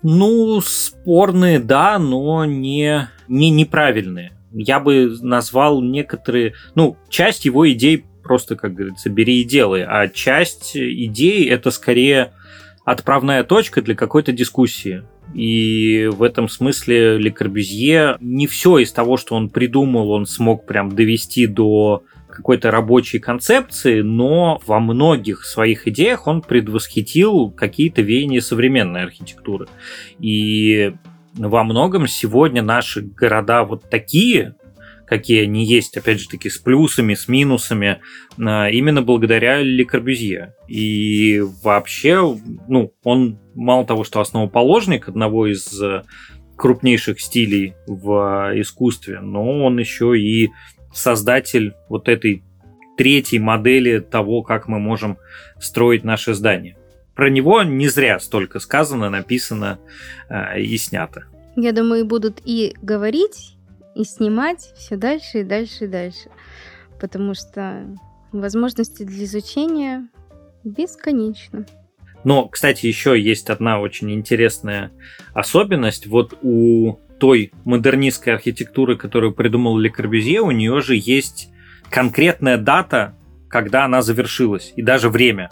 Ну, 0.00 0.60
спорные, 0.60 1.58
да, 1.58 1.98
но 1.98 2.44
не, 2.44 3.08
не 3.26 3.50
неправильные. 3.50 4.30
Я 4.52 4.78
бы 4.78 5.12
назвал 5.22 5.82
некоторые... 5.82 6.54
Ну, 6.76 6.96
часть 7.08 7.44
его 7.44 7.68
идей 7.68 8.04
просто, 8.22 8.54
как 8.54 8.74
говорится, 8.74 9.10
бери 9.10 9.40
и 9.40 9.44
делай, 9.44 9.84
а 9.84 10.06
часть 10.06 10.76
идей 10.76 11.48
это 11.48 11.72
скорее 11.72 12.32
отправная 12.84 13.42
точка 13.42 13.82
для 13.82 13.96
какой-то 13.96 14.32
дискуссии. 14.32 15.02
И 15.34 16.08
в 16.12 16.22
этом 16.22 16.48
смысле 16.48 17.18
Ле 17.18 17.30
Корбюзье 17.30 18.16
не 18.20 18.46
все 18.46 18.78
из 18.78 18.92
того, 18.92 19.16
что 19.16 19.34
он 19.34 19.50
придумал, 19.50 20.10
он 20.10 20.26
смог 20.26 20.66
прям 20.66 20.94
довести 20.94 21.46
до 21.46 22.04
какой-то 22.38 22.70
рабочей 22.70 23.18
концепции, 23.18 24.00
но 24.00 24.60
во 24.64 24.78
многих 24.78 25.44
своих 25.44 25.88
идеях 25.88 26.28
он 26.28 26.40
предвосхитил 26.40 27.50
какие-то 27.50 28.00
веяния 28.00 28.40
современной 28.40 29.02
архитектуры. 29.02 29.66
И 30.20 30.94
во 31.34 31.64
многом 31.64 32.06
сегодня 32.06 32.62
наши 32.62 33.02
города 33.02 33.64
вот 33.64 33.90
такие, 33.90 34.54
какие 35.04 35.42
они 35.42 35.66
есть, 35.66 35.96
опять 35.96 36.20
же 36.20 36.28
таки, 36.28 36.48
с 36.48 36.58
плюсами, 36.58 37.14
с 37.14 37.26
минусами, 37.26 37.98
а, 38.38 38.68
именно 38.68 39.02
благодаря 39.02 39.60
Ле 39.60 39.84
Корбюзье. 39.84 40.54
И 40.68 41.42
вообще, 41.64 42.22
ну, 42.68 42.92
он 43.02 43.40
мало 43.56 43.84
того, 43.84 44.04
что 44.04 44.20
основоположник 44.20 45.08
одного 45.08 45.48
из 45.48 45.82
крупнейших 46.56 47.20
стилей 47.20 47.74
в 47.88 48.52
искусстве, 48.54 49.18
но 49.20 49.64
он 49.64 49.80
еще 49.80 50.16
и 50.16 50.50
создатель 50.92 51.74
вот 51.88 52.08
этой 52.08 52.42
третьей 52.96 53.38
модели 53.38 54.00
того, 54.00 54.42
как 54.42 54.68
мы 54.68 54.78
можем 54.78 55.18
строить 55.60 56.04
наши 56.04 56.34
здания. 56.34 56.76
Про 57.14 57.30
него 57.30 57.62
не 57.62 57.88
зря 57.88 58.20
столько 58.20 58.60
сказано, 58.60 59.10
написано 59.10 59.78
э, 60.28 60.60
и 60.60 60.76
снято. 60.76 61.24
Я 61.56 61.72
думаю, 61.72 62.04
будут 62.04 62.40
и 62.44 62.76
говорить, 62.82 63.56
и 63.94 64.04
снимать 64.04 64.72
все 64.76 64.96
дальше 64.96 65.40
и 65.40 65.44
дальше 65.44 65.84
и 65.84 65.88
дальше. 65.88 66.30
Потому 67.00 67.34
что 67.34 67.86
возможности 68.32 69.02
для 69.02 69.24
изучения 69.24 70.08
бесконечны. 70.64 71.66
Но, 72.24 72.48
кстати, 72.48 72.86
еще 72.86 73.20
есть 73.20 73.50
одна 73.50 73.80
очень 73.80 74.12
интересная 74.12 74.90
особенность. 75.34 76.06
Вот 76.06 76.38
у 76.42 76.98
той 77.18 77.52
модернистской 77.64 78.34
архитектуры, 78.34 78.96
которую 78.96 79.32
придумал 79.32 79.76
Ле 79.78 79.90
Корбюзье, 79.90 80.40
у 80.40 80.50
нее 80.50 80.80
же 80.80 80.94
есть 80.96 81.50
конкретная 81.90 82.58
дата, 82.58 83.14
когда 83.48 83.84
она 83.84 84.02
завершилась, 84.02 84.72
и 84.76 84.82
даже 84.82 85.08
время. 85.08 85.50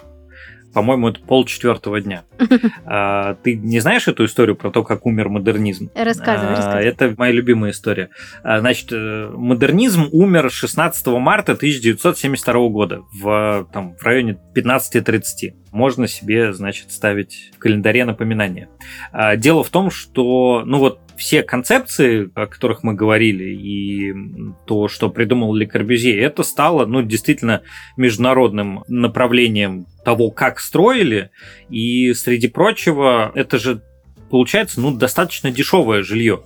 По-моему, 0.74 1.08
это 1.08 1.20
полчетвертого 1.20 2.02
дня. 2.02 2.24
А, 2.88 3.34
ты 3.42 3.56
не 3.56 3.80
знаешь 3.80 4.06
эту 4.06 4.26
историю 4.26 4.54
про 4.56 4.70
то, 4.70 4.84
как 4.84 5.06
умер 5.06 5.28
модернизм? 5.30 5.90
Рассказывай, 5.94 6.52
А, 6.52 6.56
рассказывай. 6.56 6.84
Это 6.84 7.14
моя 7.16 7.32
любимая 7.32 7.70
история. 7.72 8.10
А, 8.44 8.60
Значит, 8.60 8.92
э, 8.92 9.30
модернизм 9.34 10.08
умер 10.12 10.50
16 10.52 11.06
марта 11.18 11.52
1972 11.54 12.68
года 12.68 13.00
в, 13.12 13.66
там, 13.72 13.96
в 13.96 14.02
районе 14.04 14.38
15.30. 14.54 15.54
Можно 15.72 16.06
себе, 16.06 16.52
значит, 16.52 16.92
ставить 16.92 17.50
в 17.56 17.58
календаре 17.58 18.04
напоминания. 18.04 18.68
А, 19.12 19.36
Дело 19.36 19.64
в 19.64 19.70
том, 19.70 19.90
что, 19.90 20.62
ну 20.64 20.78
вот, 20.78 21.00
все 21.16 21.42
концепции, 21.42 22.30
о 22.34 22.46
которых 22.46 22.82
мы 22.82 22.94
говорили, 22.94 23.44
и 23.44 24.14
то, 24.66 24.88
что 24.88 25.10
придумал 25.10 25.54
Ле 25.54 25.66
Корбюзье, 25.66 26.18
это 26.18 26.42
стало, 26.42 26.86
ну, 26.86 27.02
действительно 27.02 27.62
международным 27.96 28.84
направлением 28.88 29.86
того, 30.04 30.30
как 30.30 30.60
строили, 30.60 31.30
и, 31.68 32.12
среди 32.14 32.48
прочего, 32.48 33.32
это 33.34 33.58
же 33.58 33.82
получается, 34.30 34.80
ну, 34.80 34.94
достаточно 34.94 35.50
дешевое 35.50 36.02
жилье. 36.02 36.42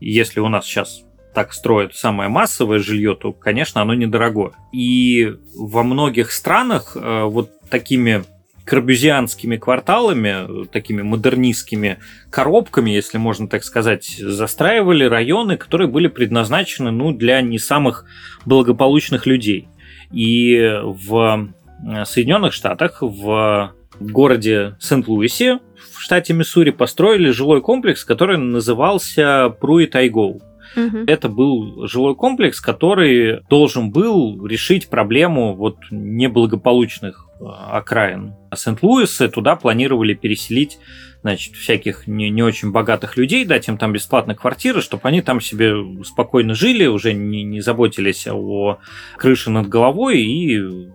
Если 0.00 0.40
у 0.40 0.48
нас 0.48 0.66
сейчас 0.66 1.02
так 1.34 1.52
строят 1.52 1.94
самое 1.94 2.30
массовое 2.30 2.78
жилье, 2.78 3.14
то, 3.14 3.32
конечно, 3.32 3.82
оно 3.82 3.94
недорогое. 3.94 4.52
И 4.72 5.34
во 5.54 5.82
многих 5.82 6.32
странах 6.32 6.96
э, 6.96 7.24
вот 7.24 7.50
такими 7.68 8.24
корбюзианскими 8.66 9.56
кварталами, 9.56 10.66
такими 10.66 11.00
модернистскими 11.00 11.98
коробками, 12.30 12.90
если 12.90 13.16
можно 13.16 13.48
так 13.48 13.62
сказать, 13.62 14.16
застраивали 14.18 15.04
районы, 15.04 15.56
которые 15.56 15.88
были 15.88 16.08
предназначены 16.08 16.90
ну, 16.90 17.12
для 17.12 17.40
не 17.40 17.58
самых 17.58 18.04
благополучных 18.44 19.24
людей. 19.24 19.68
И 20.12 20.58
в 20.82 21.48
э, 21.86 22.04
Соединенных 22.04 22.52
Штатах, 22.52 22.98
в 23.02 23.72
городе 24.00 24.76
Сент-Луисе, 24.80 25.60
в 25.94 26.00
штате 26.00 26.34
Миссури, 26.34 26.70
построили 26.70 27.30
жилой 27.30 27.60
комплекс, 27.60 28.04
который 28.04 28.36
назывался 28.36 29.48
Пруит 29.60 29.94
Айгоу. 29.94 30.42
Мгм. 30.74 31.04
Это 31.06 31.28
был 31.28 31.86
жилой 31.86 32.16
комплекс, 32.16 32.60
который 32.60 33.42
должен 33.48 33.90
был 33.90 34.44
решить 34.44 34.88
проблему 34.88 35.54
вот 35.54 35.76
неблагополучных 35.90 37.25
окраин 37.40 38.34
Сент-Луиса. 38.54 39.28
Туда 39.28 39.56
планировали 39.56 40.14
переселить 40.14 40.78
значит, 41.22 41.56
всяких 41.56 42.06
не, 42.06 42.30
не 42.30 42.42
очень 42.42 42.70
богатых 42.70 43.16
людей, 43.16 43.44
дать 43.44 43.66
им 43.66 43.78
там 43.78 43.92
бесплатно 43.92 44.34
квартиры, 44.34 44.80
чтобы 44.80 45.08
они 45.08 45.22
там 45.22 45.40
себе 45.40 45.74
спокойно 46.04 46.54
жили, 46.54 46.86
уже 46.86 47.14
не, 47.14 47.42
не 47.42 47.60
заботились 47.60 48.28
о 48.28 48.78
крыше 49.16 49.50
над 49.50 49.68
головой 49.68 50.20
и 50.22 50.88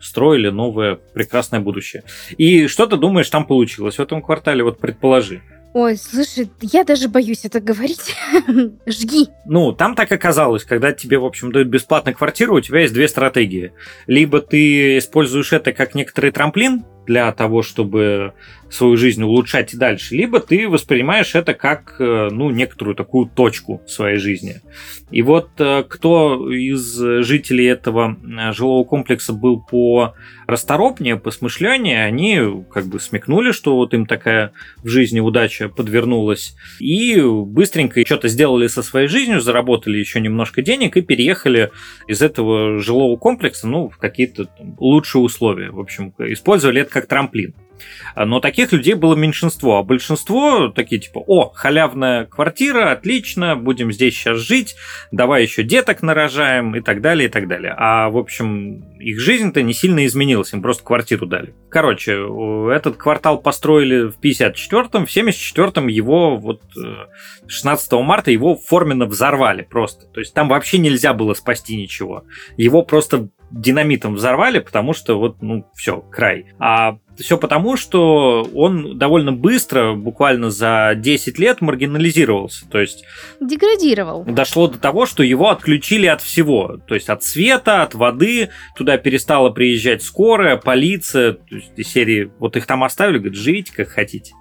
строили 0.00 0.50
новое 0.50 0.96
прекрасное 0.96 1.60
будущее. 1.60 2.04
И 2.36 2.66
что 2.66 2.86
ты 2.86 2.96
думаешь, 2.96 3.30
там 3.30 3.46
получилось 3.46 3.96
в 3.96 4.02
этом 4.02 4.22
квартале? 4.22 4.64
Вот 4.64 4.78
предположи. 4.78 5.42
Ой, 5.72 5.96
слушай, 5.96 6.50
я 6.60 6.82
даже 6.82 7.08
боюсь 7.08 7.44
это 7.44 7.60
говорить. 7.60 8.16
Жги. 8.86 9.28
Ну, 9.46 9.72
там 9.72 9.94
так 9.94 10.10
оказалось, 10.10 10.64
когда 10.64 10.92
тебе, 10.92 11.18
в 11.18 11.24
общем, 11.24 11.52
дают 11.52 11.68
бесплатно 11.68 12.12
квартиру, 12.12 12.56
у 12.56 12.60
тебя 12.60 12.80
есть 12.80 12.92
две 12.92 13.06
стратегии. 13.06 13.72
Либо 14.06 14.40
ты 14.40 14.98
используешь 14.98 15.52
это 15.52 15.72
как 15.72 15.94
некоторый 15.94 16.32
трамплин 16.32 16.84
для 17.10 17.32
того, 17.32 17.62
чтобы 17.62 18.34
свою 18.70 18.96
жизнь 18.96 19.20
улучшать 19.22 19.74
и 19.74 19.76
дальше, 19.76 20.14
либо 20.14 20.38
ты 20.38 20.68
воспринимаешь 20.68 21.34
это 21.34 21.54
как, 21.54 21.96
э, 21.98 22.28
ну, 22.30 22.50
некоторую 22.50 22.94
такую 22.94 23.26
точку 23.26 23.82
в 23.84 23.90
своей 23.90 24.18
жизни. 24.18 24.60
И 25.10 25.22
вот 25.22 25.50
э, 25.58 25.82
кто 25.88 26.48
из 26.52 26.94
жителей 27.24 27.66
этого 27.66 28.16
э, 28.22 28.52
жилого 28.52 28.84
комплекса 28.84 29.32
был 29.32 29.60
по 29.60 30.14
расторопнее, 30.46 31.16
посмышленнее, 31.16 32.04
они 32.04 32.64
как 32.72 32.86
бы 32.86 33.00
смекнули, 33.00 33.50
что 33.50 33.74
вот 33.76 33.92
им 33.92 34.06
такая 34.06 34.52
в 34.78 34.88
жизни 34.88 35.20
удача 35.20 35.68
подвернулась, 35.68 36.54
и 36.78 37.20
быстренько 37.20 38.04
что-то 38.06 38.28
сделали 38.28 38.68
со 38.68 38.82
своей 38.82 39.08
жизнью, 39.08 39.40
заработали 39.40 39.98
еще 39.98 40.20
немножко 40.20 40.62
денег 40.62 40.96
и 40.96 41.02
переехали 41.02 41.70
из 42.06 42.22
этого 42.22 42.78
жилого 42.78 43.16
комплекса, 43.16 43.66
ну, 43.66 43.88
в 43.88 43.98
какие-то 43.98 44.48
лучшие 44.78 45.22
условия. 45.22 45.70
В 45.70 45.80
общем, 45.80 46.14
использовали 46.18 46.82
это 46.82 46.90
как 46.90 46.99
трамплин. 47.06 47.54
Но 48.16 48.40
таких 48.40 48.72
людей 48.72 48.94
было 48.94 49.14
меньшинство, 49.14 49.78
а 49.78 49.82
большинство 49.82 50.68
такие 50.68 51.00
типа, 51.00 51.22
о, 51.26 51.50
халявная 51.50 52.26
квартира, 52.26 52.92
отлично, 52.92 53.56
будем 53.56 53.92
здесь 53.92 54.14
сейчас 54.14 54.38
жить, 54.38 54.76
давай 55.12 55.42
еще 55.42 55.62
деток 55.62 56.02
нарожаем 56.02 56.74
и 56.76 56.80
так 56.80 57.00
далее, 57.00 57.28
и 57.28 57.30
так 57.30 57.48
далее. 57.48 57.74
А, 57.76 58.10
в 58.10 58.16
общем, 58.16 58.98
их 58.98 59.20
жизнь-то 59.20 59.62
не 59.62 59.72
сильно 59.72 60.06
изменилась, 60.06 60.52
им 60.52 60.62
просто 60.62 60.84
квартиру 60.84 61.26
дали. 61.26 61.54
Короче, 61.70 62.12
этот 62.72 62.96
квартал 62.96 63.40
построили 63.40 64.08
в 64.10 64.18
54-м, 64.20 65.06
в 65.06 65.16
74-м 65.16 65.86
его 65.88 66.36
вот 66.36 66.62
э, 66.76 67.06
16 67.46 67.92
марта 67.92 68.30
его 68.30 68.56
форменно 68.56 69.06
взорвали 69.06 69.62
просто. 69.62 70.06
То 70.06 70.20
есть 70.20 70.34
там 70.34 70.48
вообще 70.48 70.78
нельзя 70.78 71.12
было 71.14 71.34
спасти 71.34 71.76
ничего. 71.76 72.24
Его 72.56 72.82
просто 72.82 73.28
динамитом 73.50 74.14
взорвали, 74.14 74.60
потому 74.60 74.92
что 74.92 75.18
вот, 75.18 75.42
ну, 75.42 75.66
все, 75.74 76.00
край. 76.00 76.46
А 76.58 76.98
Все 77.20 77.36
потому, 77.36 77.76
что 77.76 78.48
он 78.54 78.98
довольно 78.98 79.32
быстро, 79.32 79.94
буквально 79.94 80.50
за 80.50 80.94
10 80.96 81.38
лет, 81.38 81.60
маргинализировался. 81.60 82.68
То 82.68 82.80
есть... 82.80 83.04
Деградировал. 83.40 84.24
Дошло 84.24 84.68
до 84.68 84.78
того, 84.78 85.06
что 85.06 85.22
его 85.22 85.50
отключили 85.50 86.06
от 86.06 86.22
всего. 86.22 86.78
То 86.86 86.94
есть 86.94 87.08
от 87.08 87.22
света, 87.22 87.82
от 87.82 87.94
воды. 87.94 88.50
Туда 88.76 88.96
перестала 88.96 89.50
приезжать 89.50 90.02
скорая, 90.02 90.56
полиция. 90.56 91.34
То 91.34 91.54
есть 91.54 91.72
из 91.76 91.88
серии... 91.88 92.30
Вот 92.38 92.56
их 92.56 92.66
там 92.66 92.84
оставили, 92.84 93.18
говорят, 93.18 93.36
живите 93.36 93.72
как 93.74 93.88
хотите 93.88 94.32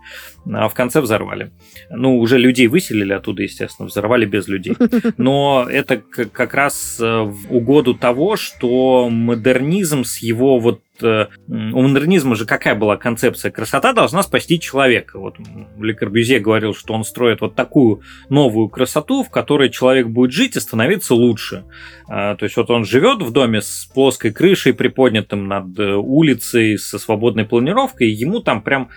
а 0.52 0.68
в 0.68 0.74
конце 0.74 1.02
взорвали. 1.02 1.52
Ну, 1.90 2.18
уже 2.18 2.38
людей 2.38 2.68
выселили 2.68 3.14
оттуда, 3.14 3.44
естественно, 3.44 3.88
взорвали 3.88 4.26
без 4.26 4.48
людей. 4.48 4.76
Но 5.18 5.68
это 5.70 5.98
как 5.98 6.54
раз 6.54 6.98
э, 7.00 7.06
в 7.06 7.54
угоду 7.54 7.94
того, 7.94 8.36
что 8.36 9.10
модернизм 9.10 10.04
с 10.04 10.20
его 10.20 10.60
вот 10.60 10.82
у 11.02 11.82
модернизма 11.82 12.36
же 12.36 12.46
какая 12.46 12.76
была 12.76 12.98
концепция? 12.98 13.52
Красота 13.52 13.94
должна 13.94 14.24
спасти 14.24 14.60
человека. 14.60 15.20
Вот 15.20 15.38
Ле 15.80 15.94
Корбюзье 15.94 16.40
говорил, 16.40 16.74
что 16.74 16.94
он 16.94 17.04
строит 17.04 17.42
вот 17.42 17.56
такую 17.56 18.02
новую 18.30 18.70
красоту, 18.70 19.24
в 19.24 19.30
которой 19.30 19.70
человек 19.70 20.08
будет 20.08 20.32
жить 20.32 20.56
и 20.56 20.60
становиться 20.60 21.14
лучше. 21.14 21.66
А, 22.08 22.36
то 22.36 22.46
есть 22.46 22.58
вот 22.58 22.70
он 22.70 22.86
живет 22.86 23.22
в 23.22 23.32
доме 23.32 23.62
с 23.62 23.90
плоской 23.94 24.32
крышей, 24.32 24.74
приподнятым 24.74 25.48
над 25.48 25.78
э, 25.80 25.96
улицей, 25.96 26.78
со 26.78 27.00
свободной 27.00 27.46
планировкой, 27.46 28.10
и 28.10 28.14
ему 28.14 28.40
там 28.40 28.62
прям 28.62 28.90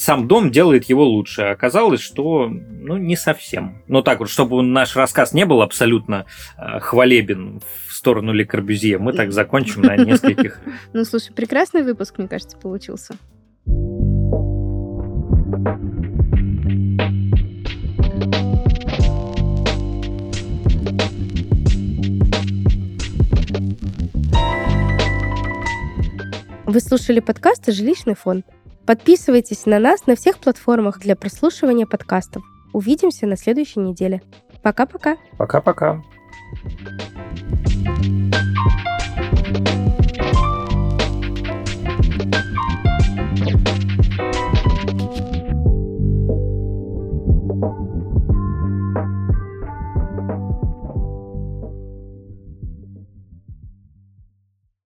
сам 0.00 0.26
дом 0.26 0.50
делает 0.50 0.84
его 0.84 1.04
лучше. 1.04 1.42
Оказалось, 1.42 2.00
что 2.00 2.48
ну, 2.48 2.96
не 2.96 3.16
совсем. 3.16 3.82
Но 3.86 4.00
так 4.00 4.20
вот, 4.20 4.30
чтобы 4.30 4.62
наш 4.62 4.96
рассказ 4.96 5.34
не 5.34 5.44
был 5.44 5.60
абсолютно 5.60 6.24
э, 6.56 6.80
хвалебен 6.80 7.60
в 7.86 7.92
сторону 7.92 8.32
Ле 8.32 8.46
Корбюзье, 8.46 8.96
мы 8.96 9.12
так 9.12 9.30
закончим 9.32 9.82
на 9.82 9.96
нескольких. 9.96 10.60
Ну, 10.92 11.04
слушай, 11.04 11.32
прекрасный 11.32 11.82
выпуск, 11.82 12.18
мне 12.18 12.28
кажется, 12.28 12.56
получился. 12.56 13.14
Вы 26.66 26.80
слушали 26.80 27.20
подкаст 27.20 27.66
«Жилищный 27.66 28.14
фонд». 28.14 28.46
Подписывайтесь 28.90 29.66
на 29.66 29.78
нас 29.78 30.08
на 30.08 30.16
всех 30.16 30.38
платформах 30.38 30.98
для 30.98 31.14
прослушивания 31.14 31.86
подкастов. 31.86 32.42
Увидимся 32.72 33.24
на 33.24 33.36
следующей 33.36 33.78
неделе. 33.78 34.20
Пока-пока. 34.64 35.16
Пока-пока. 35.38 36.02
thank 36.64 37.00
you 37.02 37.09